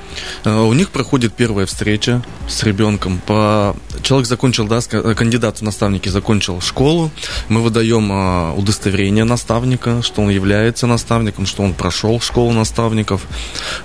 Э, 0.45 0.61
у 0.61 0.73
них 0.73 0.91
проходит 0.91 1.35
первая 1.35 1.67
встреча 1.67 2.23
с 2.49 2.63
ребенком. 2.63 3.21
По... 3.27 3.77
Человек 4.03 4.27
закончил, 4.27 4.67
да, 4.67 4.81
кандидат 4.81 5.59
в 5.59 5.63
наставники 5.63 6.09
закончил 6.09 6.61
школу, 6.61 7.11
мы 7.49 7.63
выдаем 7.63 8.57
удостоверение 8.57 9.25
наставника, 9.25 10.03
что 10.03 10.23
он 10.23 10.31
является 10.31 10.87
наставником, 10.87 11.47
что 11.47 11.63
он 11.63 11.75
прошел 11.75 12.21
школу, 12.21 12.53
наставников, 12.53 13.27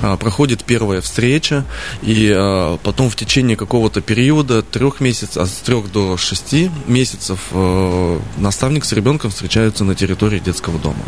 а, 0.01 0.17
проходит 0.17 0.63
первая 0.63 1.01
встреча, 1.01 1.65
и 2.01 2.32
а, 2.36 2.77
потом 2.77 3.10
в 3.10 3.15
течение 3.15 3.55
какого-то 3.55 4.01
периода, 4.01 4.62
трех 4.62 5.00
месяцев, 5.00 5.38
от 5.38 5.50
трех 5.63 5.91
до 5.91 6.17
шести 6.17 6.72
месяцев, 6.88 7.39
а, 7.51 8.20
наставник 8.38 8.86
с 8.86 8.91
ребенком 8.93 9.32
встречаются 9.32 9.84
на 9.84 9.96
территории 9.96 10.39
детского 10.39 10.79
дома. 10.79 11.03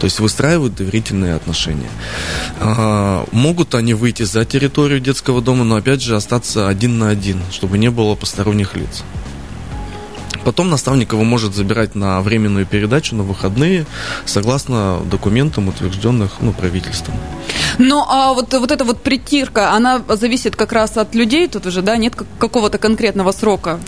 То 0.00 0.04
есть 0.04 0.20
выстраивают 0.20 0.74
доверительные 0.74 1.34
отношения. 1.34 1.90
Могут 3.32 3.74
они 3.74 3.92
выйти 3.92 4.22
за 4.22 4.44
территорию 4.44 5.00
детского 5.00 5.42
дома, 5.42 5.64
но 5.64 5.76
опять 5.76 6.02
же 6.02 6.16
остаться 6.16 6.68
один 6.68 6.98
на 6.98 7.10
один, 7.10 7.40
чтобы 7.52 7.76
не 7.76 7.90
было 7.90 8.14
посторонних 8.46 8.76
лиц. 8.76 9.02
Потом 10.44 10.70
наставник 10.70 11.12
его 11.12 11.24
может 11.24 11.54
забирать 11.54 11.96
на 11.96 12.20
временную 12.20 12.64
передачу 12.66 13.16
на 13.16 13.24
выходные, 13.24 13.84
согласно 14.26 15.00
документам, 15.10 15.68
утвержденных 15.68 16.30
ну, 16.40 16.52
правительством. 16.52 17.16
Ну, 17.78 18.04
а 18.08 18.32
вот, 18.32 18.54
вот 18.54 18.70
эта 18.70 18.84
вот 18.84 19.02
притирка, 19.02 19.72
она 19.72 20.00
зависит 20.08 20.54
как 20.54 20.72
раз 20.72 20.96
от 20.96 21.16
людей 21.16 21.48
тут 21.48 21.66
уже, 21.66 21.82
да? 21.82 21.96
Нет 21.96 22.14
какого-то 22.38 22.78
конкретного 22.78 23.32
срока? 23.32 23.80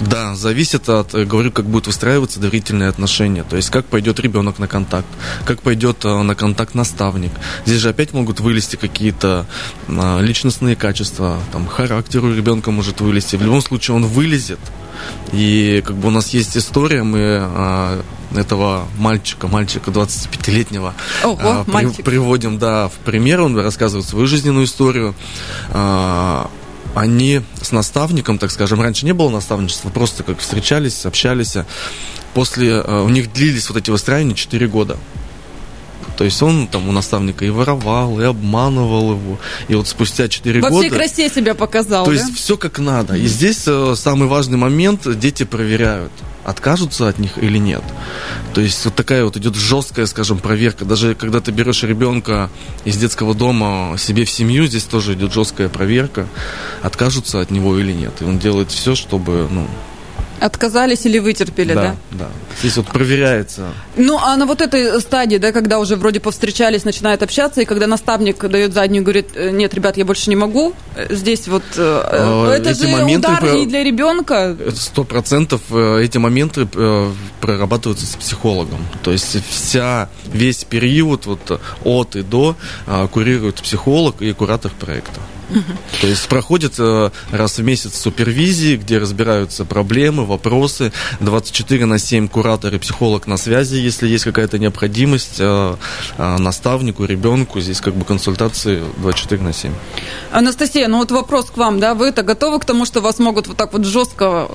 Да, 0.00 0.34
зависит 0.34 0.88
от, 0.88 1.12
говорю, 1.12 1.52
как 1.52 1.66
будут 1.66 1.86
выстраиваться 1.86 2.40
доверительные 2.40 2.88
отношения. 2.88 3.44
То 3.44 3.56
есть, 3.56 3.70
как 3.70 3.86
пойдет 3.86 4.20
ребенок 4.20 4.58
на 4.58 4.68
контакт, 4.68 5.06
как 5.44 5.62
пойдет 5.62 6.04
э, 6.04 6.22
на 6.22 6.34
контакт 6.34 6.74
наставник. 6.74 7.32
Здесь 7.64 7.80
же 7.80 7.88
опять 7.88 8.12
могут 8.12 8.40
вылезти 8.40 8.76
какие-то 8.76 9.46
а, 9.88 10.20
личностные 10.20 10.76
качества, 10.76 11.38
там, 11.52 11.66
характер 11.66 12.24
у 12.24 12.34
ребенка 12.34 12.70
может 12.70 13.00
вылезти. 13.00 13.36
В 13.36 13.42
любом 13.42 13.62
случае, 13.62 13.96
он 13.96 14.06
вылезет, 14.06 14.60
и 15.32 15.82
как 15.86 15.96
бы 15.96 16.08
у 16.08 16.10
нас 16.10 16.30
есть 16.30 16.56
история, 16.56 17.02
мы 17.02 17.38
а, 17.40 18.02
этого 18.34 18.86
мальчика, 18.98 19.48
мальчика 19.48 19.90
25-летнего 19.90 20.94
Ого, 21.24 21.38
а, 21.40 21.64
при, 21.64 22.02
приводим, 22.02 22.58
да, 22.58 22.88
в 22.88 22.92
пример, 23.04 23.40
он 23.40 23.58
рассказывает 23.58 24.06
свою 24.06 24.26
жизненную 24.26 24.66
историю. 24.66 25.14
А, 25.70 26.50
они 26.96 27.42
с 27.60 27.72
наставником, 27.72 28.38
так 28.38 28.50
скажем, 28.50 28.80
раньше 28.80 29.04
не 29.04 29.12
было 29.12 29.28
наставничества, 29.28 29.90
просто 29.90 30.22
как 30.22 30.38
встречались, 30.38 31.04
общались. 31.04 31.54
После 32.32 32.80
а, 32.80 33.02
у 33.02 33.10
них 33.10 33.30
длились 33.34 33.68
вот 33.68 33.76
эти 33.76 33.90
выстраивания 33.90 34.34
4 34.34 34.66
года. 34.66 34.96
То 36.16 36.24
есть 36.24 36.42
он 36.42 36.66
там 36.66 36.88
у 36.88 36.92
наставника 36.92 37.44
и 37.44 37.50
воровал, 37.50 38.18
и 38.18 38.24
обманывал 38.24 39.12
его. 39.12 39.38
И 39.68 39.74
вот 39.74 39.86
спустя 39.86 40.26
4 40.28 40.62
Во 40.62 40.70
года... 40.70 40.74
Во 40.74 40.80
всей 40.80 40.90
красе 40.90 41.28
себя 41.28 41.54
показал, 41.54 42.06
То 42.06 42.12
да? 42.12 42.16
есть 42.16 42.34
все 42.34 42.56
как 42.56 42.78
надо. 42.78 43.14
И 43.14 43.26
здесь 43.26 43.64
э, 43.66 43.94
самый 43.94 44.26
важный 44.26 44.56
момент, 44.56 45.06
дети 45.18 45.42
проверяют 45.42 46.12
откажутся 46.46 47.08
от 47.08 47.18
них 47.18 47.38
или 47.38 47.58
нет. 47.58 47.82
То 48.54 48.60
есть 48.60 48.84
вот 48.84 48.94
такая 48.94 49.24
вот 49.24 49.36
идет 49.36 49.56
жесткая, 49.56 50.06
скажем, 50.06 50.38
проверка. 50.38 50.84
Даже 50.84 51.16
когда 51.16 51.40
ты 51.40 51.50
берешь 51.50 51.82
ребенка 51.82 52.50
из 52.84 52.96
детского 52.96 53.34
дома 53.34 53.96
себе 53.98 54.24
в 54.24 54.30
семью, 54.30 54.66
здесь 54.66 54.84
тоже 54.84 55.14
идет 55.14 55.32
жесткая 55.32 55.68
проверка, 55.68 56.28
откажутся 56.82 57.40
от 57.40 57.50
него 57.50 57.76
или 57.78 57.92
нет. 57.92 58.14
И 58.20 58.24
он 58.24 58.38
делает 58.38 58.70
все, 58.70 58.94
чтобы 58.94 59.48
ну, 59.50 59.66
Отказались 60.40 61.06
или 61.06 61.18
вытерпели, 61.18 61.74
да? 61.74 61.82
Да, 61.82 61.96
да. 62.12 62.28
Здесь 62.60 62.76
вот 62.76 62.86
проверяется. 62.86 63.68
Ну, 63.96 64.18
а 64.18 64.36
на 64.36 64.46
вот 64.46 64.60
этой 64.60 65.00
стадии, 65.00 65.36
да, 65.36 65.52
когда 65.52 65.78
уже 65.78 65.96
вроде 65.96 66.20
повстречались, 66.20 66.84
начинают 66.84 67.22
общаться, 67.22 67.62
и 67.62 67.64
когда 67.64 67.86
наставник 67.86 68.44
дает 68.48 68.72
заднюю, 68.72 69.02
говорит, 69.02 69.28
«Э, 69.34 69.50
нет, 69.50 69.74
ребят, 69.74 69.96
я 69.96 70.04
больше 70.04 70.30
не 70.30 70.36
могу, 70.36 70.74
э, 70.94 71.06
здесь 71.14 71.48
вот... 71.48 71.62
А, 71.76 72.50
это 72.50 72.70
эти 72.70 72.82
же 72.82 72.88
моменты 72.88 73.28
удар 73.28 73.40
про... 73.40 73.54
и 73.54 73.66
для 73.66 73.82
ребенка. 73.82 74.56
Сто 74.74 75.04
процентов 75.04 75.60
эти 75.72 76.18
моменты 76.18 76.66
прорабатываются 77.40 78.06
с 78.06 78.16
психологом. 78.16 78.78
То 79.02 79.12
есть 79.12 79.36
вся, 79.48 80.08
весь 80.26 80.64
период 80.64 81.26
вот 81.26 81.60
от 81.84 82.16
и 82.16 82.22
до 82.22 82.56
курирует 83.12 83.56
психолог 83.56 84.20
и 84.20 84.32
куратор 84.32 84.72
проекта. 84.78 85.20
То 86.00 86.06
есть 86.06 86.28
проходит 86.28 86.74
э, 86.78 87.10
раз 87.30 87.58
в 87.58 87.62
месяц 87.62 87.98
супервизии, 87.98 88.76
где 88.76 88.98
разбираются 88.98 89.64
проблемы, 89.64 90.24
вопросы. 90.24 90.92
24 91.20 91.86
на 91.86 91.98
7 91.98 92.28
куратор 92.28 92.74
и 92.74 92.78
психолог 92.78 93.26
на 93.26 93.36
связи, 93.36 93.76
если 93.76 94.08
есть 94.08 94.24
какая-то 94.24 94.58
необходимость 94.58 95.36
э, 95.38 95.76
э, 96.18 96.36
наставнику, 96.38 97.04
ребенку. 97.04 97.60
Здесь 97.60 97.80
как 97.80 97.94
бы 97.94 98.04
консультации 98.04 98.82
24 98.98 99.42
на 99.42 99.52
7. 99.52 99.72
Анастасия, 100.32 100.88
ну 100.88 100.98
вот 100.98 101.10
вопрос 101.10 101.50
к 101.50 101.56
вам, 101.56 101.80
да, 101.80 101.94
вы-то 101.94 102.22
готовы 102.22 102.58
к 102.58 102.64
тому, 102.64 102.84
что 102.84 103.00
вас 103.00 103.18
могут 103.18 103.46
вот 103.46 103.56
так 103.56 103.72
вот 103.72 103.84
жестко 103.84 104.48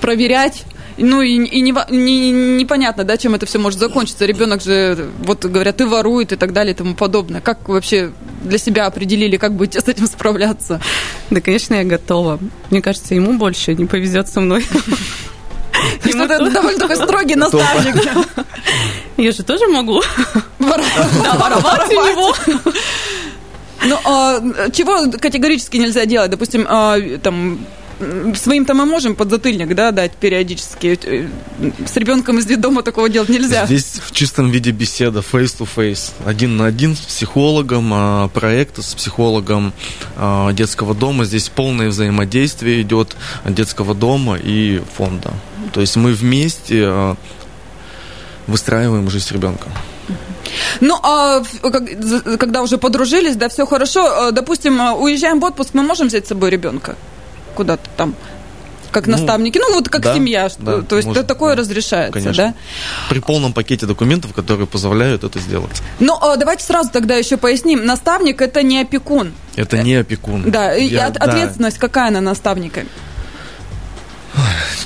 проверять? 0.00 0.64
Ну 0.98 1.22
и, 1.22 1.34
и 1.34 1.60
не, 1.60 1.74
не, 1.90 2.30
непонятно, 2.30 3.04
да, 3.04 3.16
чем 3.16 3.34
это 3.34 3.46
все 3.46 3.58
может 3.58 3.78
закончиться. 3.78 4.26
Ребенок 4.26 4.62
же, 4.62 5.10
вот 5.18 5.44
говорят, 5.44 5.80
и 5.80 5.84
ворует 5.84 6.32
и 6.32 6.36
так 6.36 6.52
далее 6.52 6.74
и 6.74 6.76
тому 6.76 6.94
подобное. 6.94 7.40
Как 7.40 7.68
вообще 7.68 8.12
для 8.42 8.58
себя 8.58 8.86
определили, 8.86 9.36
как 9.36 9.54
будете 9.54 9.80
с 9.80 9.88
этим 9.88 10.06
справляться? 10.06 10.80
Да, 11.30 11.40
конечно, 11.40 11.74
я 11.74 11.84
готова. 11.84 12.38
Мне 12.70 12.82
кажется, 12.82 13.14
ему 13.14 13.34
больше 13.34 13.74
не 13.74 13.86
повезет 13.86 14.28
со 14.28 14.40
мной. 14.40 14.66
Ему 16.04 16.24
это 16.24 16.50
довольно 16.50 16.78
такой 16.78 16.96
строгий 16.96 17.34
наставник. 17.34 17.96
Я 19.16 19.32
же 19.32 19.42
тоже 19.42 19.66
могу 19.66 20.00
воровать 20.58 21.90
у 21.90 21.92
него. 21.92 22.34
Ну, 23.84 23.98
а, 24.04 24.40
чего 24.70 25.10
категорически 25.18 25.76
нельзя 25.76 26.04
делать? 26.06 26.30
Допустим, 26.30 26.66
а, 26.68 26.98
там 27.22 27.58
своим-то 28.36 28.74
мы 28.74 28.86
можем 28.86 29.14
подзатыльник, 29.14 29.74
да, 29.74 29.90
дать 29.90 30.12
периодически. 30.12 30.98
Э, 31.02 31.28
с 31.86 31.96
ребенком 31.96 32.38
из 32.38 32.46
детдома 32.46 32.82
такого 32.82 33.08
делать 33.08 33.28
нельзя. 33.28 33.66
Здесь 33.66 34.00
в 34.04 34.12
чистом 34.12 34.50
виде 34.50 34.70
беседа, 34.70 35.20
face-to-face, 35.20 36.12
один 36.24 36.56
на 36.56 36.66
один 36.66 36.96
с 36.96 37.00
психологом, 37.00 37.90
а, 37.92 38.28
проекта 38.28 38.82
с 38.82 38.94
психологом 38.94 39.72
а, 40.16 40.52
детского 40.52 40.94
дома. 40.94 41.24
Здесь 41.24 41.48
полное 41.48 41.88
взаимодействие 41.88 42.82
идет 42.82 43.16
детского 43.44 43.94
дома 43.94 44.36
и 44.36 44.82
фонда. 44.96 45.32
То 45.72 45.80
есть 45.80 45.96
мы 45.96 46.12
вместе 46.12 46.84
а, 46.86 47.16
выстраиваем 48.46 49.08
жизнь 49.10 49.32
ребенка. 49.32 49.68
Ну, 50.80 50.98
а 51.02 51.42
когда 52.38 52.62
уже 52.62 52.76
подружились, 52.76 53.36
да, 53.36 53.48
все 53.48 53.66
хорошо. 53.66 54.30
Допустим, 54.32 54.80
уезжаем 55.00 55.40
в 55.40 55.44
отпуск, 55.44 55.70
мы 55.72 55.82
можем 55.82 56.08
взять 56.08 56.26
с 56.26 56.28
собой 56.28 56.50
ребенка? 56.50 56.96
Куда-то 57.52 57.88
там 57.96 58.14
как 58.92 59.06
ну, 59.06 59.12
наставники, 59.12 59.58
ну 59.58 59.74
вот 59.74 59.88
как 59.88 60.02
да, 60.02 60.14
семья, 60.14 60.50
да, 60.58 60.82
то 60.82 60.96
есть 60.96 61.08
может, 61.08 61.26
такое 61.26 61.56
да, 61.56 61.62
разрешается, 61.62 62.20
конечно. 62.20 62.44
да? 62.48 62.54
При 63.08 63.18
полном 63.20 63.52
пакете 63.52 63.86
документов, 63.86 64.32
которые 64.34 64.66
позволяют 64.66 65.24
это 65.24 65.40
сделать. 65.40 65.82
Ну 65.98 66.16
а, 66.20 66.36
давайте 66.36 66.64
сразу 66.64 66.90
тогда 66.90 67.16
еще 67.16 67.38
поясним, 67.38 67.84
наставник 67.84 68.40
это 68.40 68.62
не 68.62 68.80
опекун. 68.80 69.32
Это 69.56 69.82
не 69.82 69.94
опекун. 69.94 70.50
Да, 70.50 70.72
Я, 70.72 70.84
и 70.84 70.94
от, 70.96 71.14
да. 71.14 71.24
ответственность 71.24 71.78
какая 71.78 72.10
на 72.10 72.20
наставника? 72.20 72.84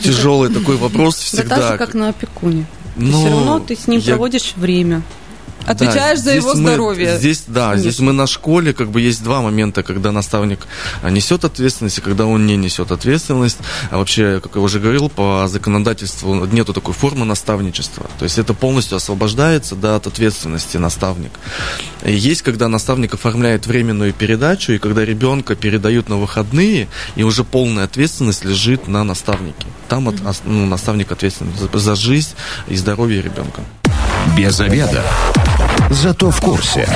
Тяжелый 0.01 0.53
такой 0.53 0.77
вопрос 0.77 1.17
всегда. 1.17 1.43
Да 1.57 1.57
так 1.57 1.73
же, 1.73 1.79
как 1.79 1.95
на 1.95 2.09
опекуне. 2.11 2.67
Но 2.97 3.19
все 3.19 3.31
равно 3.31 3.59
ты 3.59 3.77
с 3.77 3.87
ним 3.87 4.01
я... 4.01 4.15
проводишь 4.15 4.55
время. 4.57 5.03
Отвечаешь 5.67 6.21
да, 6.21 6.25
за 6.25 6.35
его 6.37 6.55
мы, 6.55 6.61
здоровье. 6.61 7.19
Здесь, 7.19 7.45
да, 7.47 7.71
Конечно. 7.71 7.91
здесь 7.91 8.01
мы 8.01 8.13
на 8.13 8.27
школе, 8.27 8.73
как 8.73 8.91
бы 8.91 9.01
есть 9.01 9.23
два 9.23 9.43
момента, 9.43 9.83
когда 9.83 10.13
наставник 10.13 10.61
а, 11.03 11.11
несет 11.11 11.45
ответственность 11.45 11.99
и 11.99 12.01
когда 12.01 12.27
он 12.27 12.47
не 12.47 12.57
несет 12.57 12.93
ответственность. 12.93 13.59
А 13.91 13.99
вообще, 13.99 14.41
как 14.41 14.55
я 14.55 14.61
уже 14.61 14.79
говорил, 14.79 15.09
по 15.09 15.47
законодательству 15.49 16.47
нету 16.47 16.73
такой 16.73 16.95
формы 16.95 17.25
наставничества. 17.25 18.07
То 18.19 18.25
есть 18.25 18.39
это 18.39 18.55
полностью 18.55 18.97
освобождается 18.97 19.75
да, 19.75 19.97
от 19.97 20.07
ответственности 20.07 20.77
наставник. 20.77 21.33
И 22.05 22.13
есть, 22.13 22.43
когда 22.43 22.69
наставник 22.69 23.15
оформляет 23.15 23.67
временную 23.67 24.13
передачу, 24.13 24.73
и 24.73 24.79
когда 24.79 25.05
ребенка 25.05 25.57
передают 25.57 26.09
на 26.09 26.17
выходные, 26.17 26.89
и 27.17 27.23
уже 27.23 27.45
полная 27.45 27.85
ответственность 27.85 28.45
лежит 28.45 28.87
на 28.89 29.05
наставнике. 29.05 29.67
Там 29.89 30.09
от, 30.09 30.17
ну, 30.45 30.67
наставник 30.67 31.11
ответственен 31.13 31.53
за, 31.59 31.79
за 31.79 31.95
жизнь 31.97 32.31
и 32.69 32.77
здоровье 32.77 33.23
ребенка. 33.23 33.63
Без 34.37 34.61
обеда 34.61 35.03
зато 35.91 36.31
в 36.31 36.41
курсе. 36.41 36.89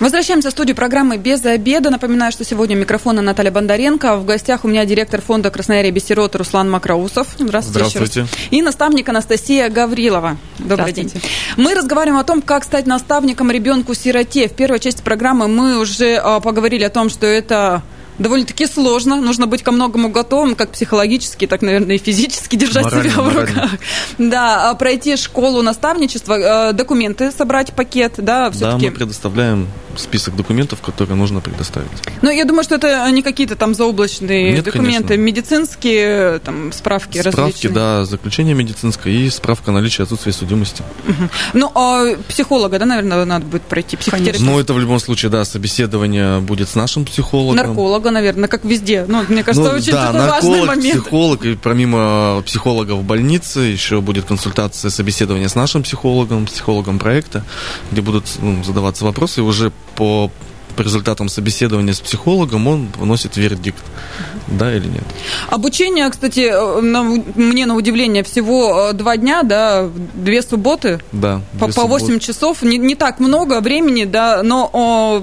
Возвращаемся 0.00 0.48
в 0.48 0.52
студию 0.52 0.74
программы 0.76 1.16
«Без 1.18 1.44
обеда». 1.46 1.88
Напоминаю, 1.88 2.32
что 2.32 2.44
сегодня 2.44 2.74
микрофона 2.74 3.22
Наталья 3.22 3.52
Бондаренко. 3.52 4.16
В 4.16 4.26
гостях 4.26 4.64
у 4.64 4.68
меня 4.68 4.84
директор 4.84 5.22
фонда 5.22 5.50
Красноярья 5.50 5.92
Бессирот 5.92 6.34
Руслан 6.34 6.68
Макроусов. 6.68 7.28
Здравствуйте. 7.38 7.88
Здравствуйте. 7.88 8.26
И 8.50 8.60
наставник 8.60 9.08
Анастасия 9.08 9.70
Гаврилова. 9.70 10.36
Добрый 10.58 10.92
день. 10.92 11.12
Мы 11.56 11.74
разговариваем 11.74 12.20
о 12.20 12.24
том, 12.24 12.42
как 12.42 12.64
стать 12.64 12.86
наставником 12.86 13.50
ребенку-сироте. 13.50 14.48
В 14.48 14.52
первой 14.52 14.80
части 14.80 15.00
программы 15.00 15.46
мы 15.46 15.78
уже 15.78 16.16
а, 16.16 16.40
поговорили 16.40 16.82
о 16.82 16.90
том, 16.90 17.08
что 17.08 17.26
это 17.26 17.82
довольно-таки 18.18 18.66
сложно. 18.66 19.20
Нужно 19.20 19.46
быть 19.46 19.62
ко 19.62 19.72
многому 19.72 20.08
готовым, 20.08 20.54
как 20.54 20.70
психологически, 20.70 21.46
так, 21.46 21.62
наверное, 21.62 21.96
и 21.96 21.98
физически 21.98 22.56
держать 22.56 22.84
морально, 22.84 23.10
себя 23.10 23.22
в 23.22 23.28
руках. 23.28 23.54
Морально. 23.54 23.78
Да, 24.18 24.70
а 24.70 24.74
пройти 24.74 25.16
школу 25.16 25.62
наставничества, 25.62 26.70
э, 26.70 26.72
документы 26.72 27.30
собрать 27.32 27.72
пакет, 27.72 28.14
да, 28.18 28.50
все-таки. 28.50 28.86
Да, 28.86 28.90
мы 28.90 28.96
предоставляем 28.96 29.68
список 29.96 30.36
документов, 30.36 30.80
которые 30.80 31.16
нужно 31.16 31.40
предоставить. 31.40 31.90
Ну, 32.22 32.30
я 32.30 32.44
думаю, 32.44 32.64
что 32.64 32.76
это 32.76 33.10
не 33.10 33.22
какие-то 33.22 33.56
там 33.56 33.74
заоблачные 33.74 34.52
Нет, 34.52 34.64
документы, 34.64 35.08
конечно. 35.08 35.24
медицинские, 35.24 36.38
там, 36.40 36.72
справки, 36.72 37.18
справки 37.18 37.36
различные. 37.36 37.72
да, 37.72 38.04
заключение 38.04 38.54
медицинское 38.54 39.12
и 39.12 39.30
справка 39.30 39.70
о 39.70 39.74
наличии 39.74 40.02
отсутствия 40.02 40.32
судимости. 40.32 40.82
Угу. 41.08 41.28
Ну, 41.54 41.72
а 41.74 42.16
психолога, 42.28 42.78
да, 42.78 42.86
наверное, 42.86 43.24
надо 43.24 43.46
будет 43.46 43.62
пройти, 43.62 43.96
психотерапевт? 43.96 44.44
Ну, 44.44 44.58
это 44.58 44.74
в 44.74 44.78
любом 44.78 44.98
случае, 45.00 45.30
да, 45.30 45.44
собеседование 45.44 46.40
будет 46.40 46.68
с 46.68 46.74
нашим 46.74 47.04
психологом. 47.04 47.56
Нарколога, 47.56 48.10
наверное, 48.10 48.48
как 48.48 48.64
везде. 48.64 49.04
Ну, 49.06 49.24
мне 49.28 49.42
кажется, 49.42 49.70
ну, 49.70 49.76
очень 49.76 49.92
да, 49.92 50.06
такой 50.06 50.20
нарколог, 50.20 50.42
важный 50.42 50.66
момент. 50.66 51.02
психолог, 51.02 51.44
и 51.44 51.54
помимо 51.56 52.42
психолога 52.46 52.92
в 52.92 53.04
больнице 53.04 53.60
еще 53.60 54.00
будет 54.00 54.24
консультация, 54.24 54.90
собеседование 54.90 55.48
с 55.48 55.54
нашим 55.54 55.82
психологом, 55.82 56.46
психологом 56.46 56.98
проекта, 56.98 57.44
где 57.90 58.00
будут 58.00 58.26
ну, 58.40 58.62
задаваться 58.64 59.04
вопросы, 59.04 59.40
и 59.40 59.42
уже 59.42 59.72
по 59.96 60.30
по 60.74 60.82
результатам 60.82 61.28
собеседования 61.28 61.92
с 61.92 62.00
психологом 62.00 62.66
он 62.66 62.88
выносит 62.96 63.36
вердикт, 63.36 63.82
да 64.48 64.74
или 64.74 64.86
нет. 64.86 65.04
Обучение, 65.48 66.08
кстати, 66.10 66.50
э, 66.52 66.80
на, 66.80 67.02
мне 67.02 67.66
на 67.66 67.76
удивление 67.76 68.22
всего 68.22 68.90
э, 68.90 68.92
два 68.92 69.16
дня, 69.16 69.42
да, 69.42 69.88
две 70.14 70.42
субботы. 70.42 71.00
Да. 71.12 71.40
По, 71.58 71.68
по 71.68 71.84
8 71.84 72.18
часов, 72.18 72.62
не, 72.62 72.78
не 72.78 72.94
так 72.94 73.20
много 73.20 73.60
времени, 73.60 74.04
да, 74.04 74.42
но 74.42 74.68
о, 74.72 75.22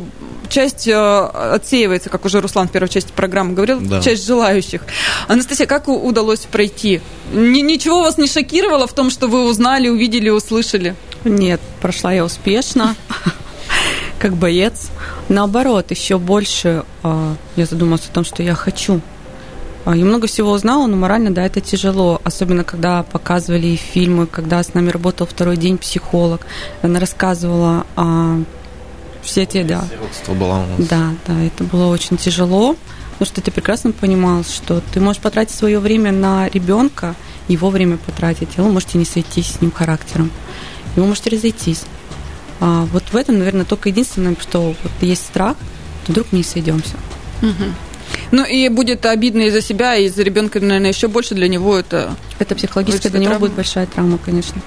часть 0.50 0.88
э, 0.88 0.94
отсеивается, 0.96 2.10
как 2.10 2.26
уже 2.26 2.40
Руслан 2.40 2.68
в 2.68 2.72
первой 2.72 2.90
части 2.90 3.12
программы 3.14 3.54
говорил, 3.54 3.80
да. 3.82 4.02
часть 4.02 4.26
желающих. 4.26 4.84
Анастасия, 5.28 5.68
как 5.68 5.88
удалось 5.88 6.42
пройти? 6.42 7.02
Н- 7.34 7.52
ничего 7.52 8.02
вас 8.02 8.18
не 8.18 8.28
шокировало 8.28 8.88
в 8.88 8.94
том, 8.94 9.10
что 9.10 9.28
вы 9.28 9.46
узнали, 9.46 9.90
увидели, 9.90 10.30
услышали? 10.30 10.96
Нет, 11.24 11.62
прошла 11.82 12.14
я 12.14 12.26
успешно 12.26 12.96
как 14.22 14.36
боец. 14.36 14.90
Наоборот, 15.30 15.90
еще 15.90 16.20
больше 16.20 16.86
э, 17.04 17.36
я 17.56 17.66
задумалась 17.66 18.06
о 18.08 18.14
том, 18.14 18.24
что 18.24 18.44
я 18.44 18.54
хочу. 18.54 19.02
А, 19.84 19.98
я 19.98 20.06
много 20.06 20.28
всего 20.28 20.52
узнала, 20.52 20.86
но 20.86 20.96
морально, 20.96 21.32
да, 21.32 21.44
это 21.44 21.60
тяжело. 21.60 22.22
Особенно, 22.24 22.64
когда 22.64 23.02
показывали 23.02 23.76
фильмы, 23.76 24.28
когда 24.28 24.62
с 24.62 24.76
нами 24.76 24.92
работал 24.92 25.26
второй 25.26 25.58
день 25.58 25.80
психолог. 25.80 26.46
Она 26.84 27.00
рассказывала 27.00 27.88
э, 27.98 28.44
все 29.24 29.48
те, 29.48 29.64
да. 29.64 29.84
была 30.36 30.60
у 30.60 30.68
нас. 30.68 30.88
Да, 30.88 31.10
да, 31.28 31.42
это 31.42 31.64
было 31.64 31.88
очень 31.88 32.18
тяжело. 32.18 32.76
Потому 33.14 33.26
что 33.26 33.42
ты 33.42 33.50
прекрасно 33.50 33.92
понимал, 33.92 34.44
что 34.44 34.84
ты 34.94 35.00
можешь 35.00 35.22
потратить 35.22 35.56
свое 35.56 35.80
время 35.80 36.12
на 36.12 36.48
ребенка, 36.48 37.16
его 37.48 37.72
время 37.72 37.98
потратить, 37.98 38.50
а 38.58 38.62
вы 38.64 38.72
можете 38.72 39.00
не 39.00 39.06
сойтись 39.06 39.54
с 39.54 39.62
ним 39.62 39.72
характером. 39.72 40.30
И 40.96 41.00
вы 41.00 41.08
можете 41.08 41.32
разойтись. 41.32 41.86
А, 42.62 42.86
вот 42.94 43.04
в 43.12 43.16
этом, 43.16 43.40
наверное, 43.40 43.66
только 43.66 43.90
единственное, 43.90 44.36
что 44.40 44.76
вот 44.82 44.92
есть 45.02 45.26
страх, 45.26 45.58
то 46.06 46.12
вдруг 46.12 46.28
мы 46.32 46.38
не 46.38 46.44
сойдемся. 46.44 46.96
Угу. 47.42 47.74
Ну 48.32 48.46
и 48.46 48.70
будет 48.70 49.06
обидно 49.06 49.42
из-за 49.42 49.62
себя, 49.62 49.96
и 49.96 50.06
из-за 50.06 50.24
ребенка, 50.24 50.60
наверное, 50.60 50.92
еще 50.92 51.08
больше 51.08 51.36
для 51.36 51.48
него 51.48 51.78
это. 51.78 52.16
Это 52.40 52.56
психологически 52.56 53.08
для 53.08 53.20
него 53.20 53.40
будет 53.40 53.54
большая 53.54 53.88
травма, 53.88 54.18
конечно. 54.24 54.62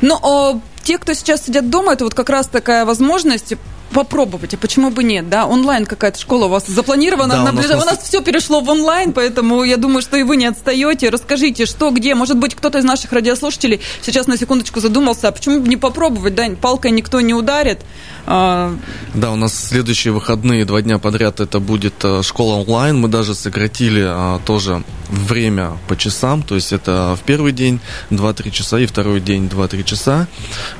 Ну, 0.00 0.18
а 0.22 0.60
те, 0.82 0.98
кто 0.98 1.12
сейчас 1.14 1.44
сидят 1.44 1.68
дома, 1.68 1.92
это 1.94 2.04
вот 2.04 2.14
как 2.14 2.30
раз 2.30 2.46
такая 2.46 2.84
возможность 2.84 3.54
попробовать, 3.92 4.54
а 4.54 4.56
почему 4.56 4.90
бы 4.90 5.04
нет, 5.04 5.28
да? 5.28 5.46
Онлайн 5.46 5.86
какая-то 5.86 6.18
школа 6.18 6.46
у 6.46 6.48
вас 6.48 6.66
запланирована 6.66 7.34
да, 7.34 7.44
на. 7.44 7.50
У 7.50 7.54
нас, 7.54 7.70
у 7.70 7.84
нас 7.84 7.98
все 8.02 8.22
перешло 8.22 8.60
в 8.60 8.68
онлайн, 8.68 9.12
поэтому 9.12 9.62
я 9.64 9.76
думаю, 9.76 10.02
что 10.02 10.16
и 10.16 10.22
вы 10.22 10.36
не 10.36 10.46
отстаете. 10.46 11.10
Расскажите, 11.10 11.66
что, 11.66 11.90
где? 11.90 12.14
Может 12.14 12.38
быть, 12.38 12.54
кто-то 12.54 12.78
из 12.78 12.84
наших 12.84 13.12
радиослушателей 13.12 13.80
сейчас 14.02 14.26
на 14.26 14.36
секундочку 14.36 14.80
задумался, 14.80 15.28
а 15.28 15.32
почему 15.32 15.60
бы 15.60 15.68
не 15.68 15.76
попробовать, 15.76 16.34
да? 16.34 16.48
Палкой 16.60 16.90
никто 16.90 17.20
не 17.20 17.34
ударит. 17.34 17.80
А... 18.26 18.74
Да, 19.14 19.32
у 19.32 19.36
нас 19.36 19.54
следующие 19.54 20.12
выходные, 20.12 20.64
два 20.64 20.82
дня 20.82 20.98
подряд, 20.98 21.40
это 21.40 21.60
будет 21.60 21.94
э, 22.04 22.22
школа 22.22 22.54
онлайн. 22.54 22.98
Мы 22.98 23.08
даже 23.08 23.34
сократили 23.34 24.04
а, 24.06 24.40
тоже 24.44 24.82
время 25.12 25.78
по 25.88 25.96
часам, 25.96 26.42
то 26.42 26.54
есть 26.54 26.72
это 26.72 27.16
в 27.20 27.24
первый 27.24 27.52
день 27.52 27.80
2-3 28.10 28.50
часа 28.50 28.78
и 28.80 28.86
второй 28.86 29.20
день 29.20 29.46
2-3 29.46 29.84
часа, 29.84 30.26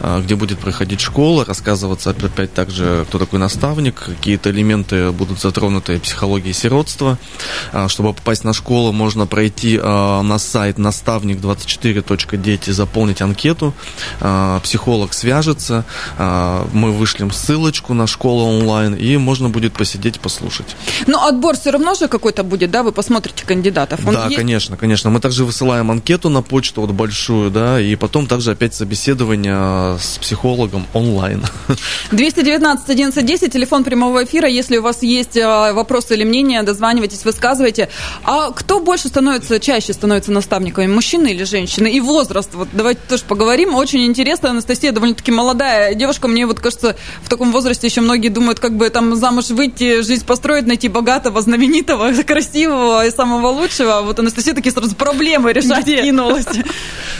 а, 0.00 0.20
где 0.20 0.34
будет 0.34 0.58
проходить 0.58 1.00
школа, 1.00 1.44
рассказываться 1.44 2.10
опять 2.10 2.54
также, 2.54 3.04
кто 3.08 3.18
такой 3.18 3.38
наставник, 3.38 3.96
какие-то 3.96 4.50
элементы 4.50 5.10
будут 5.12 5.40
затронуты 5.40 6.00
психологии 6.00 6.52
сиротства. 6.52 7.18
А, 7.72 7.88
чтобы 7.88 8.14
попасть 8.14 8.44
на 8.44 8.54
школу, 8.54 8.92
можно 8.92 9.26
пройти 9.26 9.78
а, 9.80 10.22
на 10.22 10.38
сайт 10.38 10.78
наставник24.дети, 10.78 12.70
заполнить 12.70 13.20
анкету, 13.20 13.74
психолог 14.62 15.12
свяжется, 15.12 15.84
мы 16.18 16.92
вышлем 16.92 17.30
ссылочку 17.30 17.94
на 17.94 18.06
школу 18.06 18.44
онлайн, 18.46 18.94
и 18.94 19.16
можно 19.16 19.48
будет 19.48 19.74
посидеть, 19.74 20.20
послушать. 20.20 20.76
Но 21.06 21.26
отбор 21.26 21.56
все 21.56 21.70
равно 21.70 21.94
же 21.94 22.08
какой-то 22.08 22.42
будет, 22.42 22.70
да? 22.70 22.82
Вы 22.82 22.92
посмотрите 22.92 23.44
кандидатов. 23.44 24.00
Он 24.06 24.14
да, 24.14 24.21
есть? 24.26 24.36
конечно, 24.36 24.76
конечно. 24.76 25.10
Мы 25.10 25.20
также 25.20 25.44
высылаем 25.44 25.90
анкету 25.90 26.28
на 26.28 26.42
почту 26.42 26.82
вот 26.82 26.90
большую, 26.90 27.50
да, 27.50 27.80
и 27.80 27.94
потом 27.96 28.26
также 28.26 28.52
опять 28.52 28.74
собеседование 28.74 29.98
с 29.98 30.18
психологом 30.18 30.86
онлайн. 30.92 31.44
219 32.12 32.84
1110, 32.84 33.52
телефон 33.52 33.84
прямого 33.84 34.24
эфира. 34.24 34.48
Если 34.48 34.78
у 34.78 34.82
вас 34.82 35.02
есть 35.02 35.36
а, 35.36 35.72
вопросы 35.72 36.14
или 36.14 36.24
мнения, 36.24 36.62
дозванивайтесь, 36.62 37.24
высказывайте. 37.24 37.88
А 38.24 38.50
кто 38.50 38.80
больше 38.80 39.08
становится, 39.08 39.60
чаще 39.60 39.92
становится 39.92 40.32
наставниками, 40.32 40.86
мужчины 40.86 41.28
или 41.28 41.44
женщины? 41.44 41.88
И 41.88 42.00
возраст, 42.00 42.54
вот 42.54 42.68
давайте 42.72 43.00
тоже 43.08 43.24
поговорим. 43.26 43.74
Очень 43.74 44.04
интересно, 44.04 44.50
Анастасия 44.50 44.92
довольно-таки 44.92 45.30
молодая 45.30 45.94
девушка. 45.94 46.28
Мне 46.28 46.46
вот 46.46 46.60
кажется, 46.60 46.96
в 47.22 47.28
таком 47.28 47.52
возрасте 47.52 47.86
еще 47.86 48.00
многие 48.00 48.28
думают, 48.28 48.60
как 48.60 48.76
бы 48.76 48.88
там 48.90 49.14
замуж 49.16 49.50
выйти, 49.50 50.02
жизнь 50.02 50.24
построить, 50.24 50.66
найти 50.66 50.88
богатого, 50.88 51.40
знаменитого, 51.40 52.12
красивого 52.26 53.06
и 53.06 53.10
самого 53.10 53.48
лучшего. 53.48 54.02
Вот 54.12 54.18
Анастасия 54.18 54.52
такие 54.52 54.72
сразу 54.72 54.94
проблемы 54.94 55.54
решать 55.54 55.86
кинулась. 55.86 56.44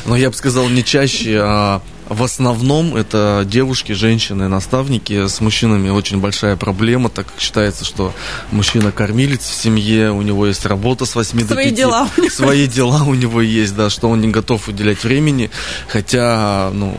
Ну, 0.05 0.17
я 0.17 0.31
бы 0.31 0.37
сказал, 0.37 0.69
не 0.69 0.83
чаще, 0.85 1.39
а 1.41 1.81
в 2.09 2.25
основном 2.25 2.97
это 2.97 3.45
девушки, 3.47 3.93
женщины, 3.93 4.49
наставники. 4.49 5.29
С 5.29 5.41
мужчинами 5.41 5.91
очень 5.91 6.19
большая 6.19 6.57
проблема, 6.57 7.09
так 7.09 7.27
как 7.27 7.41
считается, 7.41 7.85
что 7.85 8.13
мужчина 8.51 8.91
кормилец 8.91 9.43
в 9.43 9.55
семье, 9.55 10.11
у 10.11 10.21
него 10.23 10.45
есть 10.45 10.67
работа 10.67 11.07
с 11.07 11.15
8 11.15 11.31
Свои 11.31 11.45
до 11.45 11.55
5. 11.55 11.75
Дела. 11.75 12.09
Свои 12.31 12.67
дела 12.67 13.05
у 13.05 13.15
него 13.15 13.41
есть, 13.41 13.77
да, 13.77 13.91
что 13.91 14.11
он 14.11 14.21
не 14.21 14.29
готов 14.29 14.69
уделять 14.69 15.05
времени. 15.05 15.51
Хотя, 15.87 16.71
ну, 16.75 16.99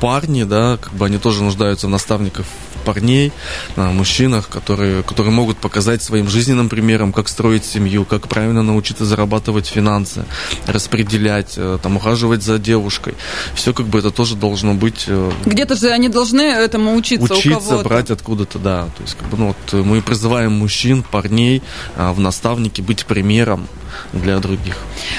парни, 0.00 0.44
да, 0.44 0.78
как 0.80 0.94
бы 0.94 1.06
они 1.06 1.18
тоже 1.18 1.42
нуждаются 1.42 1.88
в 1.88 1.90
наставниках 1.90 2.46
парней, 2.88 3.32
мужчинах, 3.76 4.48
которые, 4.48 5.02
которые 5.02 5.30
могут 5.30 5.58
показать 5.58 6.02
своим 6.02 6.26
жизненным 6.26 6.70
примером, 6.70 7.12
как 7.12 7.28
строить 7.28 7.66
семью, 7.66 8.06
как 8.06 8.28
правильно 8.28 8.62
научиться 8.62 9.04
зарабатывать 9.04 9.66
финансы, 9.66 10.24
распределять, 10.66 11.58
э, 11.58 11.78
там, 11.82 11.96
ухаживать 11.96 12.42
за 12.42 12.58
девушкой. 12.58 13.14
Все 13.54 13.74
как 13.74 13.86
бы 13.86 13.98
это 13.98 14.10
тоже 14.10 14.36
должно 14.36 14.72
быть... 14.72 15.04
Э, 15.08 15.30
Где-то 15.44 15.74
же 15.76 15.90
они 15.90 16.08
должны 16.08 16.40
этому 16.40 16.94
учиться 16.94 17.34
Учиться, 17.34 17.78
брать 17.78 18.10
откуда-то, 18.10 18.58
да. 18.58 18.84
То 18.96 19.02
есть, 19.02 19.16
как 19.18 19.28
бы, 19.28 19.36
ну, 19.36 19.46
вот, 19.48 19.84
мы 19.84 20.00
призываем 20.00 20.52
мужчин, 20.52 21.02
парней 21.02 21.62
э, 21.96 22.10
в 22.12 22.20
наставнике 22.20 22.80
быть 22.82 23.04
примером 23.04 23.68
для 24.14 24.38
других. 24.38 24.76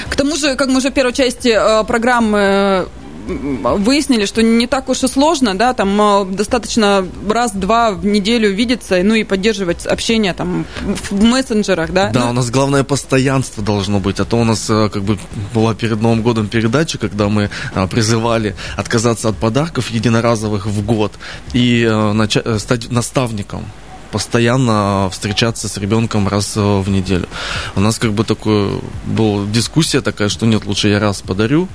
К 0.08 0.16
тому 0.16 0.36
же, 0.36 0.56
как 0.56 0.68
мы 0.68 0.78
уже 0.78 0.90
в 0.90 0.94
первой 0.94 1.12
части 1.12 1.56
программы 1.86 2.88
выяснили, 3.30 4.26
что 4.26 4.42
не 4.42 4.66
так 4.66 4.88
уж 4.88 5.02
и 5.02 5.08
сложно, 5.08 5.56
да, 5.56 5.74
там 5.74 6.00
э, 6.00 6.24
достаточно 6.26 7.06
раз-два 7.28 7.92
в 7.92 8.04
неделю 8.04 8.50
видеться, 8.50 9.00
ну 9.02 9.14
и 9.14 9.24
поддерживать 9.24 9.86
общение 9.86 10.34
там 10.34 10.66
в 10.80 11.22
мессенджерах, 11.22 11.92
да. 11.92 12.10
Да, 12.10 12.24
ну, 12.24 12.30
у 12.30 12.32
нас 12.34 12.50
главное 12.50 12.84
постоянство 12.84 13.62
должно 13.62 14.00
быть, 14.00 14.20
а 14.20 14.24
то 14.24 14.36
у 14.36 14.44
нас 14.44 14.68
э, 14.68 14.88
как 14.92 15.02
бы 15.02 15.18
была 15.54 15.74
перед 15.74 16.00
Новым 16.00 16.22
годом 16.22 16.48
передача, 16.48 16.98
когда 16.98 17.28
мы 17.28 17.50
э, 17.74 17.86
призывали 17.88 18.54
отказаться 18.76 19.28
от 19.28 19.36
подарков 19.36 19.90
единоразовых 19.90 20.66
в 20.66 20.84
год 20.84 21.12
и 21.52 21.88
начать, 22.14 22.60
стать 22.60 22.90
наставником 22.90 23.64
постоянно 24.10 25.08
встречаться 25.12 25.68
с 25.68 25.76
ребенком 25.76 26.26
раз 26.26 26.56
в 26.56 26.88
неделю. 26.88 27.28
У 27.76 27.80
нас 27.80 27.98
как 27.98 28.12
бы 28.12 28.24
такое 28.24 28.80
была 29.06 29.46
дискуссия 29.46 30.00
такая, 30.00 30.28
что 30.28 30.46
нет, 30.46 30.66
лучше 30.66 30.88
я 30.88 30.98
раз 30.98 31.22
подарю, 31.22 31.68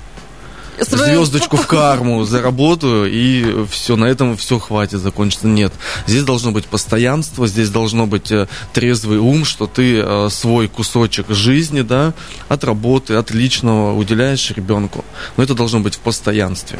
звездочку 0.79 1.57
в 1.57 1.67
карму 1.67 2.23
заработаю, 2.25 3.09
и 3.11 3.65
все, 3.69 3.95
на 3.95 4.05
этом 4.05 4.38
все 4.38 4.59
хватит, 4.59 4.99
закончится. 4.99 5.47
Нет. 5.47 5.73
Здесь 6.07 6.23
должно 6.23 6.51
быть 6.51 6.65
постоянство, 6.65 7.47
здесь 7.47 7.69
должно 7.69 8.07
быть 8.07 8.31
э, 8.31 8.47
трезвый 8.73 9.19
ум, 9.19 9.45
что 9.45 9.67
ты 9.67 9.99
э, 9.99 10.29
свой 10.29 10.67
кусочек 10.67 11.29
жизни, 11.29 11.81
да, 11.81 12.13
от 12.49 12.63
работы, 12.63 13.15
от 13.15 13.31
личного 13.31 13.95
уделяешь 13.95 14.51
ребенку. 14.51 15.03
Но 15.38 15.43
это 15.43 15.53
должно 15.53 15.79
быть 15.79 15.95
в 15.95 15.99
постоянстве. 15.99 16.79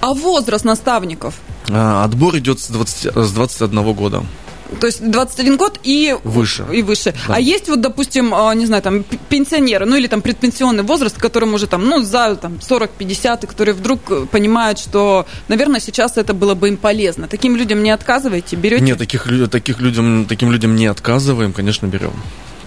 А 0.00 0.12
возраст 0.12 0.64
наставников? 0.64 1.34
А, 1.70 2.04
отбор 2.04 2.36
идет 2.36 2.60
с, 2.60 2.68
20, 2.68 3.16
с 3.16 3.32
21 3.32 3.92
года. 3.92 4.22
То 4.80 4.86
есть 4.86 5.02
21 5.02 5.56
год 5.56 5.78
и 5.82 6.16
выше. 6.24 6.66
И 6.72 6.82
выше. 6.82 7.14
Да. 7.28 7.34
А 7.36 7.40
есть 7.40 7.68
вот, 7.68 7.80
допустим, 7.80 8.34
а, 8.34 8.54
не 8.54 8.66
знаю, 8.66 8.82
там 8.82 9.04
пенсионеры, 9.28 9.86
ну 9.86 9.96
или 9.96 10.06
там 10.06 10.22
предпенсионный 10.22 10.82
возраст, 10.82 11.16
которым 11.16 11.54
уже 11.54 11.66
там, 11.66 11.84
ну, 11.86 12.02
за 12.02 12.36
там, 12.36 12.58
40-50, 12.60 13.44
и 13.44 13.46
которые 13.46 13.74
вдруг 13.74 14.00
э, 14.10 14.26
понимают, 14.30 14.78
что, 14.78 15.26
наверное, 15.48 15.80
сейчас 15.80 16.16
это 16.16 16.34
было 16.34 16.54
бы 16.54 16.68
им 16.68 16.76
полезно. 16.76 17.28
Таким 17.28 17.56
людям 17.56 17.82
не 17.82 17.90
отказываете, 17.90 18.56
берете? 18.56 18.84
Нет, 18.84 18.98
таких, 18.98 19.26
таких 19.50 19.80
людям, 19.80 20.26
таким 20.28 20.50
людям 20.52 20.74
не 20.76 20.86
отказываем, 20.86 21.52
конечно, 21.52 21.86
берем. 21.86 22.12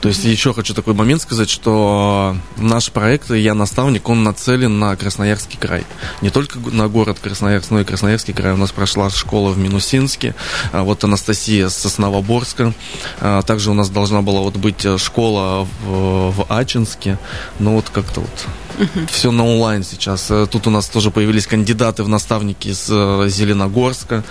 То 0.06 0.10
есть 0.10 0.24
еще 0.24 0.54
хочу 0.54 0.76
такой 0.76 0.94
момент 0.94 1.24
сказать, 1.24 1.50
что 1.50 2.38
наш 2.58 2.92
проект 2.92 3.32
«Я 3.32 3.56
наставник», 3.56 4.08
он 4.08 4.22
нацелен 4.22 4.78
на 4.78 4.96
Красноярский 4.96 5.58
край. 5.58 5.84
Не 6.22 6.30
только 6.30 6.60
на 6.60 6.88
город 6.88 7.18
Красноярск, 7.20 7.72
но 7.72 7.82
и 7.82 7.84
Красноярский 7.84 8.32
край. 8.32 8.54
У 8.54 8.58
нас 8.58 8.72
прошла 8.72 9.10
школа 9.10 9.50
в 9.50 9.58
Минусинске, 9.58 10.36
а 10.72 10.84
вот 10.84 11.04
Анастасия 11.04 11.70
с 11.70 11.78
Сосновоборска. 11.78 12.76
А 13.20 13.42
также 13.42 13.72
у 13.72 13.74
нас 13.74 13.90
должна 13.90 14.22
была 14.22 14.42
вот 14.42 14.58
быть 14.58 14.86
школа 15.00 15.68
в, 15.84 16.32
в 16.34 16.46
Ачинске. 16.50 17.18
Но 17.58 17.74
вот 17.74 17.90
как-то 17.90 18.22
вот 18.22 18.46
Угу. 18.78 19.08
Все 19.08 19.32
на 19.32 19.46
онлайн 19.46 19.84
сейчас. 19.84 20.30
Э, 20.30 20.48
тут 20.50 20.68
у 20.68 20.70
нас 20.70 20.88
тоже 20.88 21.12
появились 21.12 21.48
кандидаты 21.48 22.04
в 22.04 22.10
наставники 22.10 22.70
из 22.70 22.88
э, 22.90 23.28
Зеленогорска. 23.30 24.24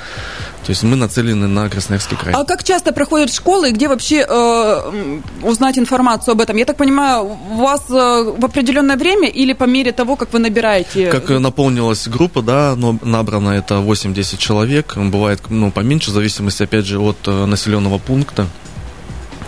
То 0.65 0.71
есть 0.71 0.83
мы 0.83 0.97
нацелены 0.97 1.47
на 1.47 1.69
Красноярский 1.69 2.17
край. 2.17 2.35
А 2.35 2.45
как 2.45 2.65
часто 2.65 2.93
проходят 2.93 3.33
школы 3.33 3.69
и 3.69 3.73
где 3.73 3.87
вообще 3.87 4.27
э, 4.27 5.21
узнать 5.43 5.79
информацию 5.79 6.33
об 6.33 6.41
этом? 6.41 6.57
Я 6.57 6.65
так 6.65 6.77
понимаю, 6.77 7.37
у 7.51 7.57
вас 7.57 7.83
э, 7.91 7.93
в 7.93 8.45
определенное 8.45 8.97
время 8.97 9.29
или 9.29 9.53
по 9.53 9.65
мере 9.65 9.93
того, 9.93 10.17
как 10.17 10.33
вы 10.33 10.39
набираете? 10.39 11.11
Как 11.11 11.29
наполнилась 11.29 12.09
группа, 12.09 12.41
да, 12.41 12.75
но 12.77 12.99
набрано 13.03 13.51
это 13.51 13.75
8-10 13.75 14.39
человек. 14.39 14.97
Бывает 14.97 15.41
ну, 15.51 15.71
поменьше, 15.71 16.11
в 16.11 16.15
зависимости, 16.15 16.63
опять 16.63 16.87
же, 16.87 16.99
от 16.99 17.27
населенного 17.27 17.99
пункта. 17.99 18.47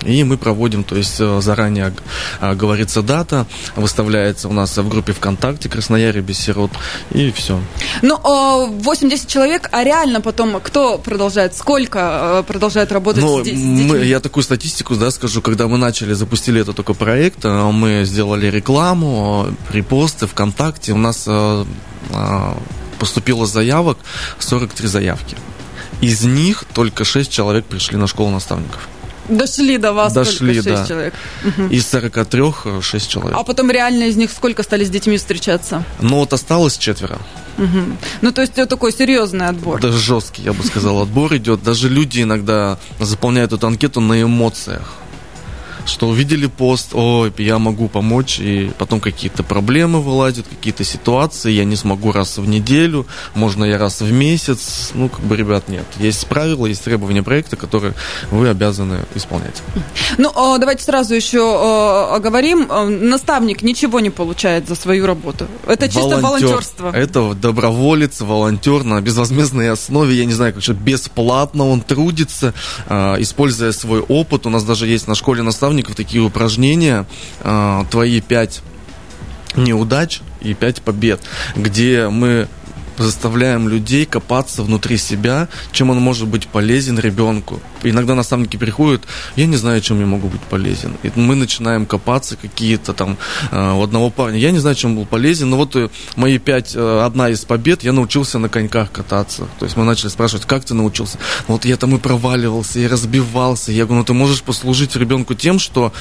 И 0.02 0.22
мы 0.24 0.37
проводим, 0.37 0.85
то 0.85 0.96
есть 0.96 1.16
э, 1.18 1.40
заранее 1.40 1.92
э, 2.40 2.54
говорится 2.54 3.02
дата, 3.02 3.46
выставляется 3.74 4.48
у 4.48 4.52
нас 4.52 4.76
в 4.76 4.88
группе 4.88 5.12
ВКонтакте 5.12 5.68
Краснояре 5.68 6.20
без 6.20 6.38
сирот, 6.38 6.70
и 7.11 7.30
все. 7.32 7.61
Ну, 8.02 8.16
80 8.16 9.26
человек, 9.26 9.68
а 9.72 9.85
реально 9.85 10.20
потом 10.20 10.61
кто 10.61 10.98
продолжает, 10.98 11.56
сколько 11.56 12.40
э, 12.40 12.42
продолжает 12.46 12.92
работать 12.92 13.22
ну, 13.22 13.44
с 13.44 13.48
мы, 13.52 13.98
Я 14.04 14.20
такую 14.20 14.44
статистику 14.44 14.94
да, 14.96 15.11
скажу, 15.11 15.42
когда 15.42 15.66
мы 15.66 15.78
начали, 15.78 16.12
запустили 16.12 16.61
это 16.61 16.72
только 16.72 16.94
проект, 16.94 17.44
мы 17.44 18.04
сделали 18.04 18.46
рекламу, 18.46 19.48
репосты 19.70 20.26
ВКонтакте, 20.26 20.92
у 20.92 20.98
нас 20.98 21.28
поступило 22.98 23.46
заявок 23.46 23.98
43 24.38 24.88
заявки. 24.88 25.37
Из 26.00 26.24
них 26.24 26.64
только 26.74 27.04
6 27.04 27.30
человек 27.30 27.64
пришли 27.64 27.96
на 27.96 28.06
школу 28.06 28.30
наставников. 28.30 28.88
Дошли 29.28 29.78
до 29.78 29.92
вас 29.92 30.12
Дошли, 30.12 30.54
только 30.54 30.62
6 30.62 30.64
да. 30.64 30.86
человек. 30.86 31.14
Из 31.70 31.86
43 31.86 32.42
6 32.80 33.10
человек. 33.10 33.36
А 33.38 33.42
потом 33.42 33.70
реально 33.70 34.04
из 34.04 34.16
них 34.16 34.30
сколько 34.30 34.62
стали 34.62 34.84
с 34.84 34.90
детьми 34.90 35.16
встречаться? 35.16 35.84
Ну 36.00 36.16
вот 36.16 36.32
осталось 36.32 36.78
четверо. 36.78 37.18
Угу. 37.58 37.96
Ну, 38.20 38.32
то 38.32 38.42
есть 38.42 38.52
это 38.56 38.66
такой 38.66 38.92
серьезный 38.92 39.46
отбор. 39.46 39.80
Даже 39.80 39.98
жесткий, 39.98 40.42
я 40.42 40.52
бы 40.52 40.62
сказал, 40.62 41.00
отбор 41.00 41.34
идет. 41.36 41.62
Даже 41.62 41.88
люди 41.88 42.22
иногда 42.22 42.78
заполняют 43.00 43.52
эту 43.52 43.66
анкету 43.66 44.00
на 44.00 44.20
эмоциях 44.20 44.92
что 45.87 46.09
увидели 46.09 46.46
пост, 46.46 46.90
ой, 46.92 47.33
я 47.38 47.59
могу 47.59 47.88
помочь, 47.88 48.38
и 48.40 48.70
потом 48.79 49.01
какие-то 49.01 49.42
проблемы 49.42 50.03
вылазят, 50.03 50.46
какие-то 50.49 50.85
ситуации, 50.85 51.53
я 51.53 51.64
не 51.64 51.77
смогу 51.77 52.12
раз 52.12 52.38
в 52.38 52.46
неделю, 52.46 53.07
можно 53.35 53.64
я 53.64 53.79
раз 53.79 54.01
в 54.01 54.12
месяц, 54.12 54.90
ну, 54.94 55.09
как 55.09 55.20
бы, 55.20 55.37
ребят, 55.37 55.68
нет. 55.68 55.85
Есть 55.99 56.27
правила, 56.27 56.66
есть 56.66 56.85
требования 56.85 57.22
проекта, 57.22 57.57
которые 57.57 57.94
вы 58.31 58.49
обязаны 58.49 59.01
исполнять. 59.14 59.62
Ну, 60.18 60.33
а, 60.35 60.59
давайте 60.59 60.85
сразу 60.85 61.14
еще 61.14 61.42
а, 61.42 62.16
оговорим, 62.16 62.66
а, 62.70 62.87
наставник 62.87 63.62
ничего 63.62 64.01
не 64.01 64.11
получает 64.11 64.68
за 64.68 64.75
свою 64.75 65.07
работу. 65.07 65.46
Это 65.66 65.87
чисто 65.87 66.18
Волонтер. 66.18 66.22
волонтерство. 66.22 66.90
Это 66.92 67.35
доброволец, 67.35 68.20
волонтер 68.20 68.85
на 68.85 69.01
безвозмездной 69.01 69.70
основе, 69.70 70.16
я 70.16 70.25
не 70.25 70.33
знаю, 70.33 70.53
как 70.55 70.62
что 70.62 70.75
бесплатно 70.75 71.68
он 71.68 71.81
трудится, 71.81 72.55
используя 72.88 73.72
свой 73.72 74.01
опыт. 74.01 74.46
У 74.46 74.51
нас 74.51 74.64
даже 74.64 74.87
есть 74.87 75.07
на 75.07 75.14
школе 75.14 75.42
наставник 75.42 75.75
наставников 75.76 75.94
такие 75.94 76.22
упражнения, 76.22 77.06
а, 77.40 77.84
твои 77.90 78.20
пять 78.20 78.62
неудач 79.56 80.20
и 80.40 80.54
пять 80.54 80.82
побед, 80.82 81.20
где 81.54 82.08
мы 82.08 82.48
заставляем 82.98 83.68
людей 83.68 84.06
копаться 84.06 84.62
внутри 84.62 84.96
себя, 84.96 85.48
чем 85.72 85.90
он 85.90 86.00
может 86.00 86.26
быть 86.28 86.46
полезен 86.46 86.98
ребенку. 86.98 87.61
Иногда 87.82 88.14
наставники 88.14 88.56
приходят, 88.56 89.02
я 89.37 89.46
не 89.46 89.56
знаю, 89.56 89.80
чем 89.80 90.00
я 90.00 90.06
могу 90.06 90.28
быть 90.28 90.40
полезен. 90.40 90.96
И 91.02 91.12
мы 91.14 91.35
начинаем 91.37 91.87
копаться 91.87 92.37
какие-то 92.37 92.92
там 92.92 93.16
э, 93.50 93.72
у 93.72 93.82
одного 93.82 94.11
парня. 94.11 94.38
Я 94.38 94.50
не 94.50 94.59
знаю, 94.59 94.76
чем 94.76 94.96
был 94.96 95.06
полезен, 95.06 95.50
но 95.50 95.56
вот 95.56 95.76
э, 95.76 95.88
мои 96.16 96.38
пять, 96.38 96.72
э, 96.74 97.02
одна 97.04 97.28
из 97.28 97.44
побед, 97.44 97.85
я 97.85 97.92
научился 97.92 98.38
на 98.38 98.48
коньках 98.48 98.90
кататься. 98.90 99.46
То 99.59 99.64
есть 99.64 99.76
мы 99.76 99.85
начали 99.85 100.09
спрашивать, 100.09 100.46
как 100.46 100.64
ты 100.64 100.74
научился? 100.74 101.18
Вот 101.46 101.64
я 101.64 101.76
там 101.76 101.94
и 101.94 101.98
проваливался, 101.98 102.80
и 102.80 102.87
разбивался. 102.87 103.72
Я 103.72 103.85
говорю, 103.85 104.00
ну 104.00 104.04
ты 104.04 104.12
можешь 104.12 104.42
послужить 104.42 104.96
ребенку 104.96 105.35
тем, 105.35 105.59
что 105.59 105.92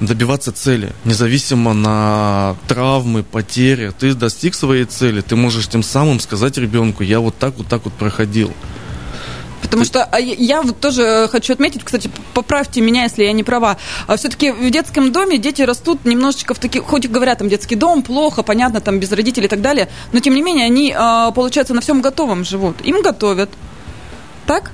добиваться 0.00 0.52
цели, 0.52 0.92
независимо 1.04 1.74
на 1.74 2.56
травмы, 2.68 3.22
потери. 3.22 3.92
Ты 3.98 4.14
достиг 4.14 4.54
своей 4.54 4.84
цели, 4.84 5.20
ты 5.20 5.36
можешь 5.36 5.68
тем 5.68 5.79
самым 5.82 6.20
сказать 6.20 6.56
ребенку, 6.58 7.02
я 7.02 7.20
вот 7.20 7.36
так 7.36 7.56
вот 7.56 7.66
так 7.66 7.84
вот 7.84 7.92
проходил. 7.94 8.52
Потому 9.62 9.84
что 9.84 10.04
а, 10.04 10.18
я 10.18 10.62
вот 10.62 10.80
тоже 10.80 11.28
хочу 11.30 11.52
отметить, 11.52 11.84
кстати, 11.84 12.10
поправьте 12.34 12.80
меня, 12.80 13.04
если 13.04 13.24
я 13.24 13.32
не 13.32 13.44
права. 13.44 13.76
А 14.08 14.16
Все-таки 14.16 14.50
в 14.50 14.68
детском 14.70 15.12
доме 15.12 15.38
дети 15.38 15.62
растут 15.62 16.04
немножечко 16.04 16.54
в 16.54 16.58
таких, 16.58 16.82
хоть 16.82 17.06
говорят, 17.06 17.38
там 17.38 17.48
детский 17.48 17.76
дом 17.76 18.02
плохо, 18.02 18.42
понятно, 18.42 18.80
там 18.80 18.98
без 18.98 19.12
родителей 19.12 19.46
и 19.46 19.48
так 19.48 19.60
далее, 19.60 19.88
но 20.12 20.18
тем 20.18 20.34
не 20.34 20.42
менее 20.42 20.66
они, 20.66 20.92
а, 20.96 21.30
получается, 21.30 21.72
на 21.72 21.80
всем 21.80 22.00
готовом 22.00 22.44
живут. 22.44 22.80
Им 22.82 23.02
готовят, 23.02 23.50
так? 24.50 24.72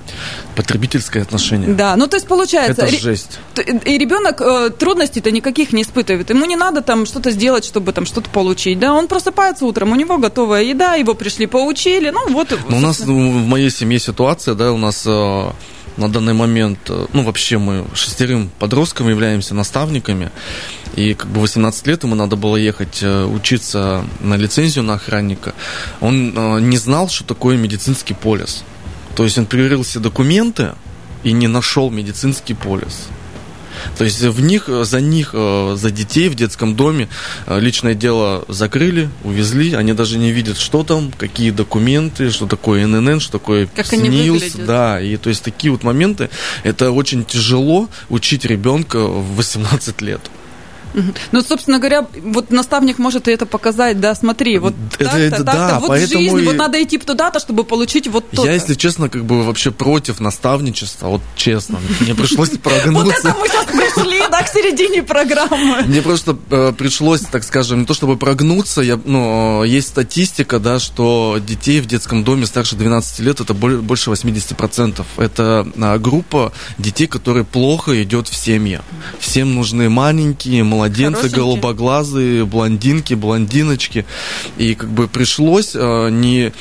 Потребительское 0.54 1.22
отношение. 1.22 1.74
Да, 1.74 1.96
ну 1.96 2.06
то 2.06 2.16
есть 2.16 2.26
получается... 2.26 2.86
Это 2.86 2.98
жесть. 2.98 3.38
И 3.84 3.98
ребенок 3.98 4.40
э, 4.40 4.70
трудностей-то 4.70 5.30
никаких 5.30 5.74
не 5.74 5.82
испытывает. 5.82 6.30
Ему 6.30 6.46
не 6.46 6.56
надо 6.56 6.80
там 6.80 7.04
что-то 7.04 7.30
сделать, 7.30 7.66
чтобы 7.66 7.92
там 7.92 8.06
что-то 8.06 8.30
получить. 8.30 8.78
Да, 8.78 8.94
он 8.94 9.06
просыпается 9.06 9.66
утром, 9.66 9.92
у 9.92 9.94
него 9.94 10.16
готовая 10.16 10.62
еда, 10.62 10.94
его 10.94 11.12
пришли, 11.12 11.46
поучили, 11.46 12.08
ну 12.08 12.26
вот... 12.32 12.58
Ну, 12.70 12.78
у 12.78 12.80
нас 12.80 13.00
ну, 13.00 13.30
в 13.32 13.46
моей 13.46 13.68
семье 13.68 13.98
ситуация, 13.98 14.54
да, 14.54 14.72
у 14.72 14.78
нас... 14.78 15.04
Э, 15.06 15.50
на 15.98 16.08
данный 16.10 16.34
момент, 16.34 16.78
э, 16.88 17.06
ну, 17.12 17.22
вообще 17.22 17.58
мы 17.58 17.84
шестерым 17.94 18.50
подросткам 18.58 19.10
являемся 19.10 19.54
наставниками. 19.54 20.30
и 20.94 21.12
как 21.14 21.28
бы 21.28 21.40
18 21.40 21.86
лет 21.86 22.02
ему 22.02 22.14
надо 22.14 22.36
было 22.36 22.56
ехать 22.56 23.02
учиться 23.02 24.04
на 24.20 24.36
лицензию 24.36 24.84
на 24.84 24.94
охранника, 24.94 25.52
он 26.00 26.68
не 26.70 26.78
знал, 26.78 27.08
что 27.08 27.24
такое 27.24 27.58
медицинский 27.58 28.14
полис. 28.14 28.64
То 29.16 29.24
есть 29.24 29.38
он 29.38 29.46
проверил 29.46 29.82
все 29.82 29.98
документы 29.98 30.74
и 31.24 31.32
не 31.32 31.48
нашел 31.48 31.90
медицинский 31.90 32.54
полис. 32.54 33.08
То 33.98 34.04
есть 34.04 34.20
в 34.20 34.40
них, 34.40 34.68
за 34.68 35.00
них, 35.00 35.30
э, 35.32 35.76
за 35.76 35.90
детей 35.90 36.28
в 36.28 36.34
детском 36.34 36.76
доме 36.76 37.08
э, 37.46 37.60
личное 37.60 37.94
дело 37.94 38.44
закрыли, 38.48 39.08
увезли, 39.24 39.74
они 39.74 39.92
даже 39.92 40.18
не 40.18 40.32
видят, 40.32 40.58
что 40.58 40.82
там, 40.82 41.12
какие 41.16 41.50
документы, 41.50 42.30
что 42.30 42.46
такое 42.46 42.86
ННН, 42.86 43.20
что 43.20 43.32
такое 43.32 43.66
как 43.66 43.86
СНИЛС. 43.86 44.54
Да, 44.66 45.00
и 45.00 45.16
то 45.16 45.28
есть 45.28 45.42
такие 45.42 45.70
вот 45.70 45.82
моменты, 45.82 46.30
это 46.62 46.90
очень 46.90 47.24
тяжело 47.24 47.88
учить 48.08 48.44
ребенка 48.44 48.98
в 48.98 49.36
18 49.36 50.00
лет. 50.02 50.20
Ну, 51.32 51.42
собственно 51.42 51.78
говоря, 51.78 52.06
вот 52.22 52.50
наставник 52.50 52.98
может 52.98 53.28
и 53.28 53.30
это 53.30 53.46
показать, 53.46 54.00
да, 54.00 54.14
смотри, 54.14 54.58
вот 54.58 54.74
это, 54.98 55.04
так-то, 55.04 55.18
это, 55.18 55.44
так-то, 55.44 55.52
да, 55.52 55.80
вот 55.80 55.88
поэтому 55.88 56.22
жизнь, 56.22 56.38
и... 56.38 56.44
вот 56.44 56.56
надо 56.56 56.82
идти 56.82 56.98
туда-то, 56.98 57.38
чтобы 57.38 57.64
получить 57.64 58.08
вот 58.08 58.28
то 58.30 58.44
Я, 58.44 58.52
если 58.52 58.74
честно, 58.74 59.08
как 59.08 59.24
бы 59.24 59.44
вообще 59.44 59.70
против 59.70 60.20
наставничества, 60.20 61.08
вот 61.08 61.20
честно, 61.36 61.78
мне 62.00 62.14
пришлось 62.14 62.50
прогнуться. 62.62 63.12
Вот 63.22 63.30
это 63.30 63.36
мы 63.38 63.48
сейчас 63.48 63.66
пришли, 63.66 64.20
да, 64.30 64.42
к 64.42 64.48
середине 64.48 65.02
программы. 65.02 65.82
Мне 65.82 66.02
просто 66.02 66.36
э, 66.50 66.72
пришлось, 66.76 67.20
так 67.20 67.44
скажем, 67.44 67.80
не 67.80 67.86
то 67.86 67.94
чтобы 67.94 68.16
прогнуться, 68.16 68.80
я, 68.80 68.98
ну, 69.04 69.64
есть 69.64 69.88
статистика, 69.88 70.58
да, 70.58 70.78
что 70.78 71.38
детей 71.46 71.80
в 71.80 71.86
детском 71.86 72.24
доме 72.24 72.46
старше 72.46 72.76
12 72.76 73.20
лет 73.20 73.40
это 73.40 73.54
больше 73.54 74.10
80%. 74.10 75.04
Это 75.16 75.66
а, 75.78 75.98
группа 75.98 76.52
детей, 76.78 77.06
которые 77.06 77.44
плохо 77.44 78.02
идет 78.02 78.28
в 78.28 78.36
семье. 78.36 78.82
Всем 79.18 79.54
нужны 79.54 79.88
маленькие, 79.88 80.64
младенцы, 80.86 81.28
голубоглазые, 81.28 82.44
блондинки, 82.44 83.14
блондиночки. 83.14 84.06
И 84.56 84.74
как 84.74 84.90
бы 84.90 85.08
пришлось 85.08 85.72
э, 85.74 86.08
не 86.10 86.52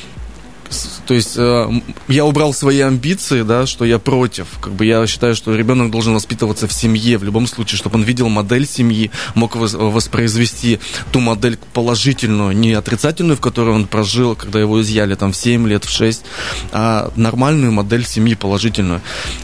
то 1.06 1.14
есть 1.14 1.34
э, 1.36 1.70
я 2.08 2.24
убрал 2.24 2.52
свои 2.52 2.80
амбиции, 2.80 3.42
да, 3.42 3.66
что 3.66 3.84
я 3.84 3.98
против. 3.98 4.46
Как 4.60 4.72
бы 4.72 4.84
я 4.84 5.06
считаю, 5.06 5.36
что 5.36 5.54
ребенок 5.54 5.90
должен 5.90 6.14
воспитываться 6.14 6.66
в 6.66 6.72
семье 6.72 7.18
в 7.18 7.24
любом 7.24 7.46
случае, 7.46 7.78
чтобы 7.78 7.96
он 7.96 8.02
видел 8.02 8.28
модель 8.28 8.66
семьи, 8.66 9.10
мог 9.34 9.54
воспроизвести 9.56 10.80
ту 11.12 11.20
модель 11.20 11.58
положительную, 11.72 12.56
не 12.56 12.72
отрицательную, 12.72 13.36
в 13.36 13.40
которой 13.40 13.74
он 13.74 13.86
прожил, 13.86 14.34
когда 14.34 14.58
его 14.60 14.80
изъяли 14.80 15.14
там 15.14 15.32
в 15.32 15.36
7 15.36 15.68
лет, 15.68 15.84
в 15.84 15.90
6, 15.90 16.24
а 16.72 17.12
нормальную 17.16 17.72
модель 17.72 18.04
семьи 18.04 18.34
положительную. 18.34 19.00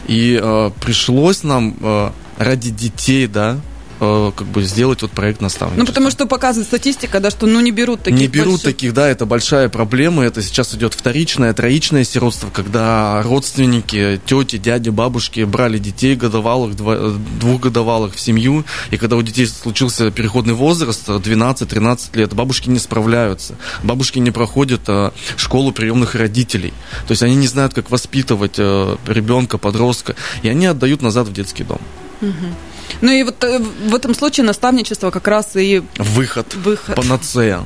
И 0.07 0.39
э, 0.41 0.71
пришлось 0.81 1.43
нам 1.43 1.75
э, 1.79 2.11
ради 2.37 2.71
детей, 2.71 3.27
да, 3.27 3.59
Э, 4.03 4.31
как 4.35 4.47
бы 4.47 4.63
сделать 4.63 5.01
вот 5.01 5.11
проект 5.11 5.39
наставничества. 5.39 5.81
Ну, 5.81 5.85
потому 5.85 6.11
что 6.11 6.25
показывает 6.25 6.67
статистика, 6.67 7.21
да, 7.21 7.29
что 7.29 7.47
ну 7.47 7.61
не 7.61 7.71
берут 7.71 8.03
таких 8.03 8.19
Не 8.19 8.27
берут 8.27 8.55
больших... 8.55 8.65
таких, 8.65 8.93
да, 8.93 9.07
это 9.07 9.25
большая 9.25 9.69
проблема. 9.69 10.25
Это 10.25 10.41
сейчас 10.41 10.73
идет 10.75 10.93
вторичное, 10.93 11.53
троичное 11.53 12.03
сиротство, 12.03 12.49
когда 12.49 13.21
родственники, 13.23 14.19
тети, 14.25 14.57
дяди, 14.57 14.89
бабушки 14.89 15.45
брали 15.45 15.77
детей 15.77 16.15
годовалых, 16.15 16.75
двухгодовалых 16.75 18.15
в 18.15 18.19
семью, 18.19 18.65
и 18.91 18.97
когда 18.97 19.15
у 19.15 19.21
детей 19.21 19.47
случился 19.47 20.11
переходный 20.11 20.53
возраст, 20.53 21.07
12-13 21.07 22.17
лет, 22.17 22.33
бабушки 22.33 22.69
не 22.69 22.79
справляются. 22.79 23.55
Бабушки 23.83 24.19
не 24.19 24.31
проходят 24.31 24.81
э, 24.87 25.11
школу 25.37 25.71
приемных 25.71 26.15
родителей. 26.15 26.73
То 27.07 27.11
есть 27.11 27.23
они 27.23 27.35
не 27.35 27.47
знают, 27.47 27.73
как 27.73 27.89
воспитывать 27.89 28.55
э, 28.57 28.97
ребенка, 29.07 29.57
подростка, 29.57 30.15
и 30.41 30.49
они 30.49 30.65
отдают 30.65 31.01
назад 31.01 31.29
в 31.29 31.33
детский 31.33 31.63
дом. 31.63 31.79
Угу. 32.21 32.72
Ну 33.01 33.11
и 33.11 33.23
вот 33.23 33.43
э, 33.43 33.59
в 33.59 33.95
этом 33.95 34.13
случае 34.13 34.45
наставничество 34.45 35.11
как 35.11 35.27
раз 35.27 35.55
и... 35.55 35.83
Выход. 35.97 36.53
Выход. 36.55 36.95
Панацея. 36.95 37.63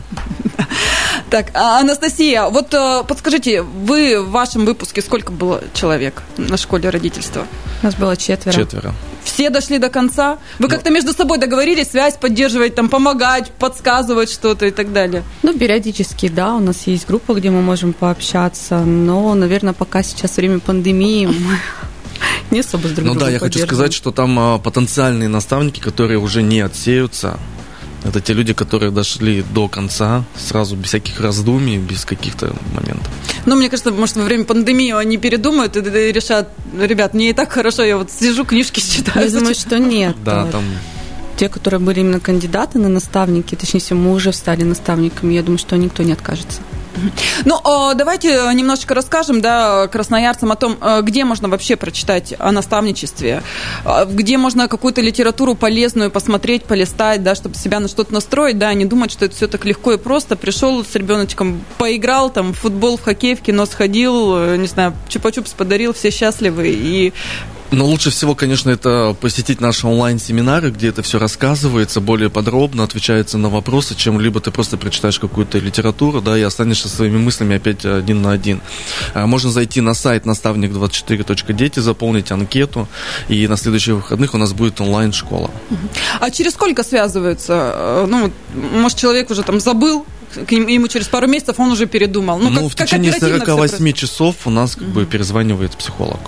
Так, 1.30 1.52
а, 1.54 1.80
Анастасия, 1.80 2.46
вот 2.46 2.74
э, 2.74 3.04
подскажите, 3.06 3.62
вы 3.62 4.22
в 4.22 4.30
вашем 4.30 4.66
выпуске 4.66 5.02
сколько 5.02 5.32
было 5.32 5.62
человек 5.74 6.24
на 6.38 6.56
школе 6.56 6.90
родительства? 6.90 7.46
У 7.82 7.86
нас 7.86 7.96
было 7.96 8.16
четверо. 8.16 8.56
Четверо. 8.56 8.94
Все 9.26 9.50
дошли 9.50 9.78
до 9.78 9.90
конца? 9.90 10.38
Вы 10.58 10.66
ну, 10.66 10.70
как-то 10.70 10.90
между 10.90 11.12
собой 11.12 11.38
договорились 11.38 11.90
связь 11.90 12.16
поддерживать, 12.16 12.76
там, 12.76 12.88
помогать, 12.88 13.52
подсказывать 13.52 14.32
что-то 14.32 14.68
и 14.68 14.72
так 14.72 14.94
далее? 14.94 15.24
Ну, 15.44 15.54
периодически, 15.54 16.30
да, 16.30 16.56
у 16.56 16.60
нас 16.60 16.88
есть 16.88 17.06
группа, 17.08 17.34
где 17.34 17.50
мы 17.50 17.62
можем 17.62 17.92
пообщаться, 17.92 18.80
но, 18.80 19.36
наверное, 19.36 19.74
пока 19.74 20.04
сейчас 20.04 20.38
время 20.38 20.60
пандемии 20.60 21.26
мы 21.26 21.60
не 22.52 22.60
особо 22.60 22.88
с 22.88 22.92
друг 22.92 23.08
Ну 23.08 23.16
да, 23.16 23.30
я 23.30 23.40
хочу 23.40 23.60
сказать, 23.60 23.94
что 23.94 24.12
там 24.12 24.38
а, 24.40 24.58
потенциальные 24.58 25.30
наставники, 25.30 25.80
которые 25.80 26.20
уже 26.20 26.42
не 26.42 26.62
отсеются, 26.62 27.40
это 28.04 28.22
те 28.22 28.34
люди, 28.34 28.54
которые 28.54 28.92
дошли 28.92 29.44
до 29.54 29.68
конца, 29.68 30.24
сразу 30.38 30.76
без 30.76 30.90
всяких 30.90 31.20
раздумий, 31.20 31.78
без 31.78 32.06
каких-то 32.06 32.56
моментов. 32.74 33.08
Ну, 33.46 33.56
мне 33.56 33.70
кажется, 33.70 33.92
может, 33.92 34.16
во 34.16 34.24
время 34.24 34.46
пандемии 34.46 34.94
они 34.94 35.18
передумают 35.18 35.76
и 35.76 35.82
решат, 35.82 36.50
ребят, 36.80 37.14
мне 37.14 37.32
и 37.32 37.34
так 37.34 37.52
хорошо, 37.52 37.84
я 37.84 37.98
вот 37.98 38.12
сижу, 38.12 38.46
книжки 38.46 38.80
читаю. 38.80 39.26
Я 39.26 39.32
думаю, 39.32 39.56
что 39.56 39.80
нет. 39.80 40.16
Да, 40.24 40.46
там 40.46 40.64
те, 41.38 41.50
которые 41.50 41.80
были 41.80 42.00
именно 42.00 42.20
кандидаты 42.20 42.80
на 42.80 42.90
наставники, 42.90 43.56
точнее 43.56 43.80
всего, 43.80 44.00
мы 44.00 44.14
уже 44.14 44.34
стали 44.34 44.64
наставниками, 44.64 45.34
я 45.34 45.44
думаю, 45.44 45.60
что 45.60 45.78
никто 45.78 46.04
не 46.04 46.14
откажется. 46.14 46.62
Ну, 47.46 47.62
давайте 47.96 48.30
немножечко 48.54 48.94
расскажем, 48.94 49.42
да, 49.42 49.88
красноярцам 49.88 50.52
о 50.52 50.56
том, 50.56 50.78
э, 50.82 51.02
где 51.02 51.26
можно 51.26 51.48
вообще 51.48 51.76
прочитать 51.76 52.34
о 52.40 52.52
наставничестве, 52.52 53.44
э, 53.86 54.06
где 54.10 54.38
можно 54.38 54.68
какую-то 54.68 55.02
литературу 55.02 55.56
полезную 55.56 56.12
посмотреть, 56.12 56.64
полистать, 56.64 57.24
да, 57.24 57.36
чтобы 57.36 57.56
себя 57.56 57.80
на 57.80 57.88
что-то 57.88 58.14
настроить, 58.14 58.58
да, 58.58 58.74
не 58.74 58.86
думать, 58.86 59.12
что 59.12 59.26
это 59.26 59.36
все 59.36 59.48
так 59.48 59.66
легко 59.66 59.94
и 59.94 59.98
просто. 59.98 60.36
Пришел 60.36 60.84
с 60.84 60.96
ребеночком, 60.96 61.64
поиграл, 61.78 62.30
там, 62.30 62.54
в 62.54 62.60
футбол, 62.60 62.98
в 62.98 63.04
хоккей, 63.04 63.36
в 63.36 63.42
кино 63.42 63.66
сходил, 63.66 64.36
э, 64.38 64.58
не 64.58 64.68
знаю, 64.68 64.94
чупа-чупс 65.10 65.54
подарил, 65.56 65.94
все 65.94 66.12
счастливы, 66.12 66.70
и 66.70 67.14
но 67.72 67.86
лучше 67.86 68.12
всего, 68.12 68.36
конечно, 68.36 68.70
это 68.70 69.16
посетить 69.20 69.60
наши 69.62 69.88
онлайн-семинары, 69.88 70.72
где 70.72 70.90
это 70.90 71.02
все 71.02 71.20
рассказывается 71.20 72.00
более 72.00 72.30
подробно, 72.30 72.84
отвечается 72.84 73.38
на 73.38 73.50
вопросы, 73.50 73.96
чем 73.96 74.20
либо 74.20 74.40
ты 74.40 74.52
просто 74.52 74.78
прочитаешь 74.78 75.20
какую-то 75.20 75.60
литературу, 75.60 76.22
да, 76.22 76.38
и 76.38 76.42
останешься 76.42 76.88
своими 76.88 77.18
мыслями 77.18 77.58
опять 77.58 77.86
один 77.86 78.22
на 78.22 78.32
один. 78.32 78.62
А, 79.14 79.28
можно 79.28 79.52
зайти 79.52 79.82
на 79.82 79.94
сайт 79.94 80.26
наставник24.дети, 80.26 81.80
заполнить 81.80 82.32
анкету, 82.32 82.88
и 83.28 83.48
на 83.48 83.58
следующих 83.58 83.96
выходных 83.96 84.34
у 84.34 84.38
нас 84.38 84.54
будет 84.54 84.80
онлайн-школа. 84.80 85.52
А 86.20 86.30
через 86.32 86.54
сколько 86.54 86.84
связываются? 86.84 87.74
Э, 87.76 88.06
ну, 88.08 88.32
может, 88.54 88.98
человек 88.98 89.30
уже 89.30 89.44
там 89.44 89.60
забыл, 89.60 90.06
ему 90.36 90.88
через 90.88 91.08
пару 91.08 91.28
месяцев 91.28 91.60
он 91.60 91.72
уже 91.72 91.86
передумал. 91.86 92.40
Ну, 92.40 92.50
ну 92.50 92.62
как, 92.70 92.72
в 92.72 92.76
течение 92.76 93.14
48 93.14 93.92
часов 93.94 94.36
у 94.46 94.50
нас 94.50 94.76
как 94.76 94.88
бы 94.88 95.06
перезванивает 95.06 95.76
психолог. 95.78 96.20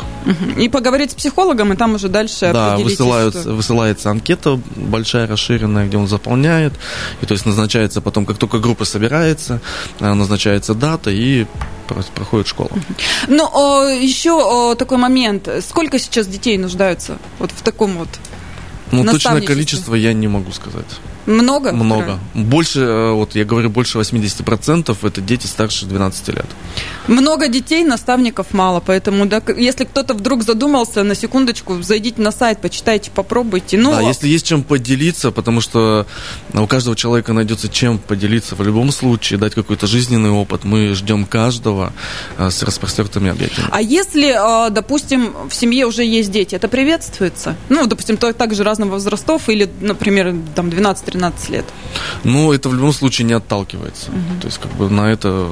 И 0.58 0.70
поговорить 0.70 1.12
с 1.12 1.16
психологом, 1.16 1.74
и 1.74 1.76
там 1.76 1.96
уже 1.96 2.08
дальше 2.08 2.52
Да, 2.54 2.78
высылаются, 2.78 3.42
что... 3.42 3.54
высылается 3.54 4.10
анкета 4.10 4.60
большая, 4.76 5.28
расширенная, 5.28 5.88
где 5.88 5.98
он 5.98 6.08
заполняет. 6.08 6.74
И 7.22 7.26
то 7.26 7.34
есть 7.34 7.46
назначается 7.46 8.02
потом, 8.02 8.26
как 8.26 8.38
только 8.38 8.60
группа 8.60 8.86
собирается, 8.86 9.62
э, 10.00 10.14
назначается 10.14 10.74
дата 10.74 11.12
и 11.12 11.46
проходит 12.16 12.48
школа. 12.48 12.72
Ну, 13.28 13.90
еще 13.90 14.76
такой 14.76 14.98
момент. 14.98 15.50
Сколько 15.68 16.00
сейчас 16.00 16.28
детей 16.28 16.58
нуждаются 16.58 17.18
вот 17.40 17.52
в 17.52 17.62
таком 17.62 17.98
вот 17.98 18.10
ну, 18.92 19.04
точное 19.06 19.42
количество 19.42 19.96
я 19.96 20.14
не 20.14 20.28
могу 20.28 20.52
сказать. 20.52 21.00
Много? 21.30 21.72
Много. 21.72 22.02
Правильно. 22.02 22.20
Больше, 22.34 22.80
э, 22.80 23.12
вот 23.12 23.36
я 23.36 23.46
говорю, 23.46 23.70
больше 23.70 24.00
80% 24.00 24.98
это 25.04 25.22
дети 25.22 25.46
старше 25.46 25.86
12 25.86 26.30
лет. 26.30 26.48
Много 27.08 27.48
детей, 27.48 27.84
наставников 27.84 28.48
мало, 28.52 28.80
поэтому 28.80 29.28
да, 29.28 29.42
если 29.56 29.84
кто-то 29.84 30.16
вдруг 30.16 30.44
задумался, 30.44 31.04
на 31.04 31.14
секундочку, 31.14 31.82
зайдите 31.84 32.20
на 32.22 32.32
сайт, 32.32 32.62
почитайте, 32.62 33.12
попробуйте. 33.12 33.78
Ну, 33.78 33.92
да, 33.92 34.02
если 34.02 34.28
есть 34.28 34.48
чем 34.48 34.64
поделиться, 34.64 35.32
потому 35.32 35.62
что 35.62 36.08
у 36.54 36.66
каждого 36.66 36.96
человека 36.96 37.34
найдется 37.34 37.70
чем 37.70 38.00
поделиться 38.00 38.56
в 38.56 38.64
любом 38.64 38.92
случае, 38.92 39.38
дать 39.38 39.54
какой-то 39.54 39.86
жизненный 39.86 40.32
опыт, 40.32 40.64
мы 40.64 40.96
ждем 40.96 41.26
каждого 41.26 41.94
э, 42.38 42.50
с 42.50 42.64
распростертыми 42.64 43.30
объятиями. 43.30 43.70
А 43.72 43.82
если, 43.82 44.68
э, 44.68 44.72
допустим, 44.72 45.36
в 45.48 45.54
семье 45.54 45.86
уже 45.86 46.04
есть 46.04 46.32
дети, 46.32 46.56
это 46.56 46.68
приветствуется? 46.68 47.56
Ну, 47.70 47.86
допустим, 47.86 48.18
также 48.18 48.64
разных 48.64 48.90
возрастов 48.90 49.48
или, 49.50 49.70
например, 49.80 50.36
там 50.56 50.70
12-13 50.70 51.19
13 51.20 51.50
лет? 51.50 51.66
Ну, 52.24 52.54
это 52.54 52.70
в 52.70 52.74
любом 52.74 52.94
случае 52.94 53.26
не 53.28 53.34
отталкивается. 53.34 54.10
Угу. 54.10 54.42
То 54.42 54.48
есть, 54.48 54.58
как 54.60 54.72
бы 54.74 54.90
на 54.90 55.12
это 55.12 55.48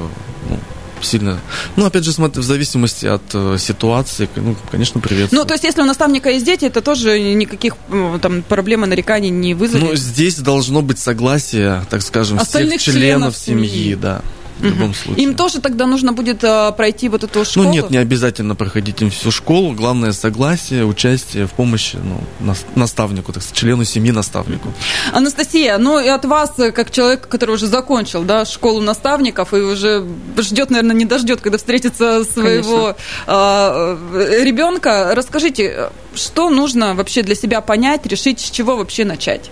ну, 0.48 0.58
сильно. 1.02 1.38
Ну, 1.76 1.84
опять 1.84 2.04
же, 2.04 2.12
в 2.12 2.42
зависимости 2.42 3.06
от 3.06 3.22
э, 3.34 3.56
ситуации, 3.58 4.28
ну, 4.36 4.56
конечно, 4.70 5.00
приветствую. 5.00 5.40
Ну, 5.40 5.46
то 5.46 5.54
есть, 5.54 5.64
если 5.64 5.82
у 5.82 5.84
наставника 5.84 6.30
есть 6.30 6.46
дети, 6.46 6.64
это 6.64 6.80
тоже 6.80 7.20
никаких 7.20 7.76
там 8.22 8.42
проблем 8.42 8.84
и 8.84 8.88
нареканий 8.88 9.30
не 9.30 9.54
вызовет? 9.54 9.84
Ну, 9.84 9.94
здесь 9.94 10.36
должно 10.36 10.82
быть 10.82 10.98
согласие, 10.98 11.84
так 11.90 12.02
скажем, 12.02 12.38
Остальных 12.38 12.80
всех 12.80 12.94
членов, 12.94 13.34
членов 13.34 13.36
семьи, 13.36 13.68
семьи, 13.68 13.94
да. 13.94 14.22
В 14.58 14.64
любом 14.64 14.94
случае. 14.94 15.24
Им 15.24 15.34
тоже 15.34 15.60
тогда 15.60 15.86
нужно 15.86 16.12
будет 16.12 16.44
э, 16.44 16.72
пройти 16.72 17.08
вот 17.08 17.24
эту 17.24 17.44
школу? 17.44 17.66
Ну 17.66 17.72
нет, 17.72 17.90
не 17.90 17.98
обязательно 17.98 18.54
проходить 18.54 19.00
им 19.02 19.10
всю 19.10 19.30
школу. 19.30 19.72
Главное 19.72 20.12
согласие, 20.12 20.84
участие 20.84 21.46
в 21.46 21.52
помощи 21.52 21.98
ну, 22.02 22.20
нас- 22.40 22.64
наставнику, 22.74 23.32
так 23.32 23.42
сказать, 23.42 23.58
члену 23.58 23.84
семьи 23.84 24.10
наставнику. 24.10 24.72
Анастасия, 25.12 25.78
ну 25.78 26.00
и 26.00 26.08
от 26.08 26.24
вас, 26.24 26.58
э, 26.58 26.72
как 26.72 26.90
человек, 26.90 27.28
который 27.28 27.54
уже 27.54 27.66
закончил 27.66 28.22
да, 28.22 28.44
школу 28.44 28.80
наставников 28.80 29.54
и 29.54 29.56
уже 29.56 30.06
ждет, 30.38 30.70
наверное, 30.70 30.96
не 30.96 31.04
дождет, 31.04 31.40
когда 31.40 31.58
встретится 31.58 32.24
своего 32.24 32.96
э, 33.26 34.42
ребенка, 34.44 35.12
расскажите, 35.14 35.64
э, 35.64 35.90
что 36.14 36.50
нужно 36.50 36.94
вообще 36.94 37.22
для 37.22 37.34
себя 37.34 37.60
понять, 37.60 38.06
решить, 38.06 38.40
с 38.40 38.50
чего 38.50 38.76
вообще 38.76 39.04
начать? 39.04 39.50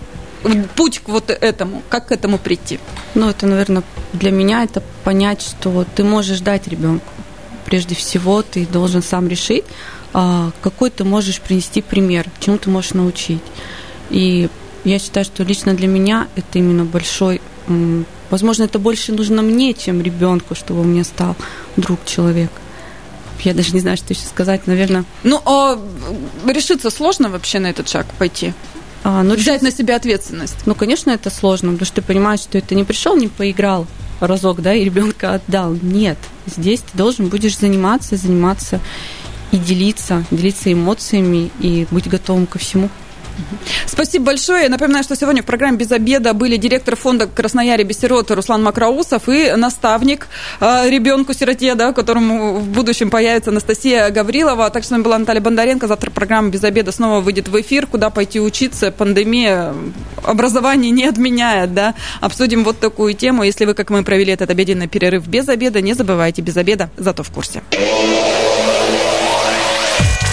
Путь 0.75 0.99
к 0.99 1.09
вот 1.09 1.29
этому, 1.29 1.81
как 1.89 2.07
к 2.07 2.11
этому 2.11 2.37
прийти? 2.37 2.79
Ну, 3.15 3.29
это, 3.29 3.47
наверное, 3.47 3.83
для 4.13 4.31
меня 4.31 4.63
это 4.63 4.83
понять, 5.03 5.41
что 5.41 5.85
ты 5.95 6.03
можешь 6.03 6.39
дать 6.39 6.67
ребенку. 6.67 7.11
Прежде 7.65 7.95
всего, 7.95 8.43
ты 8.43 8.65
должен 8.65 9.01
сам 9.01 9.27
решить, 9.27 9.65
а, 10.13 10.51
какой 10.61 10.89
ты 10.89 11.03
можешь 11.03 11.41
принести 11.41 11.81
пример, 11.81 12.27
чему 12.39 12.57
ты 12.57 12.69
можешь 12.69 12.93
научить. 12.93 13.41
И 14.09 14.49
я 14.83 14.99
считаю, 14.99 15.25
что 15.25 15.43
лично 15.43 15.73
для 15.73 15.87
меня 15.87 16.27
это 16.35 16.59
именно 16.59 16.85
большой, 16.85 17.41
возможно, 18.29 18.63
это 18.63 18.79
больше 18.79 19.11
нужно 19.11 19.41
мне, 19.41 19.73
чем 19.73 20.01
ребенку, 20.01 20.55
чтобы 20.55 20.81
у 20.81 20.83
меня 20.85 21.03
стал 21.03 21.35
друг 21.75 21.99
человек. 22.05 22.51
Я 23.43 23.53
даже 23.53 23.73
не 23.73 23.79
знаю, 23.81 23.97
что 23.97 24.13
еще 24.13 24.25
сказать, 24.25 24.65
наверное. 24.65 25.03
Ну, 25.23 25.41
а 25.45 25.79
решиться 26.47 26.89
сложно 26.89 27.29
вообще 27.29 27.59
на 27.59 27.67
этот 27.67 27.89
шаг 27.89 28.05
пойти? 28.17 28.53
А, 29.03 29.23
ну, 29.23 29.35
Взять 29.35 29.61
на 29.61 29.71
себя 29.71 29.95
ответственность? 29.95 30.65
Ну, 30.65 30.75
конечно, 30.75 31.11
это 31.11 31.29
сложно, 31.29 31.71
потому 31.71 31.85
что 31.85 32.01
ты 32.01 32.01
понимаешь, 32.01 32.41
что 32.41 32.57
это 32.57 32.75
не 32.75 32.83
пришел, 32.83 33.15
не 33.15 33.27
поиграл 33.27 33.87
разок, 34.19 34.61
да, 34.61 34.73
и 34.73 34.83
ребенка 34.83 35.35
отдал. 35.35 35.73
Нет, 35.81 36.17
здесь 36.45 36.81
ты 36.81 36.97
должен 36.97 37.27
будешь 37.27 37.57
заниматься, 37.57 38.15
заниматься 38.17 38.79
и 39.51 39.57
делиться, 39.57 40.25
делиться 40.31 40.71
эмоциями 40.71 41.51
и 41.59 41.87
быть 41.91 42.09
готовым 42.09 42.47
ко 42.47 42.59
всему. 42.59 42.89
Спасибо 43.85 44.25
большое. 44.25 44.63
Я 44.63 44.69
напоминаю, 44.69 45.03
что 45.03 45.15
сегодня 45.15 45.41
в 45.41 45.45
программе 45.45 45.77
«Без 45.77 45.91
обеда» 45.91 46.33
были 46.33 46.57
директор 46.57 46.95
фонда 46.95 47.27
«Краснояре 47.27 47.83
Бессирот» 47.83 48.29
Руслан 48.31 48.63
Макроусов 48.63 49.29
и 49.29 49.51
наставник 49.55 50.27
э, 50.59 50.89
ребенку-сироте, 50.89 51.75
да, 51.75 51.93
которому 51.93 52.55
в 52.55 52.67
будущем 52.67 53.09
появится 53.09 53.51
Анастасия 53.51 54.09
Гаврилова. 54.09 54.69
Так 54.69 54.83
что 54.83 54.89
с 54.89 54.91
нами 54.91 55.03
была 55.03 55.17
Наталья 55.17 55.41
Бондаренко. 55.41 55.87
Завтра 55.87 56.11
программа 56.11 56.49
«Без 56.49 56.63
обеда» 56.63 56.91
снова 56.91 57.21
выйдет 57.21 57.47
в 57.47 57.59
эфир. 57.59 57.87
Куда 57.87 58.09
пойти 58.09 58.39
учиться? 58.39 58.91
Пандемия 58.91 59.73
образование 60.23 60.91
не 60.91 61.05
отменяет, 61.05 61.73
да. 61.73 61.95
Обсудим 62.21 62.63
вот 62.63 62.79
такую 62.79 63.13
тему. 63.13 63.43
Если 63.43 63.65
вы, 63.65 63.73
как 63.73 63.89
мы, 63.89 64.03
провели 64.03 64.33
этот 64.33 64.49
обеденный 64.49 64.87
перерыв 64.87 65.27
без 65.27 65.47
обеда, 65.49 65.81
не 65.81 65.93
забывайте 65.93 66.41
без 66.41 66.57
обеда, 66.57 66.89
зато 66.97 67.23
в 67.23 67.31
курсе. 67.31 67.61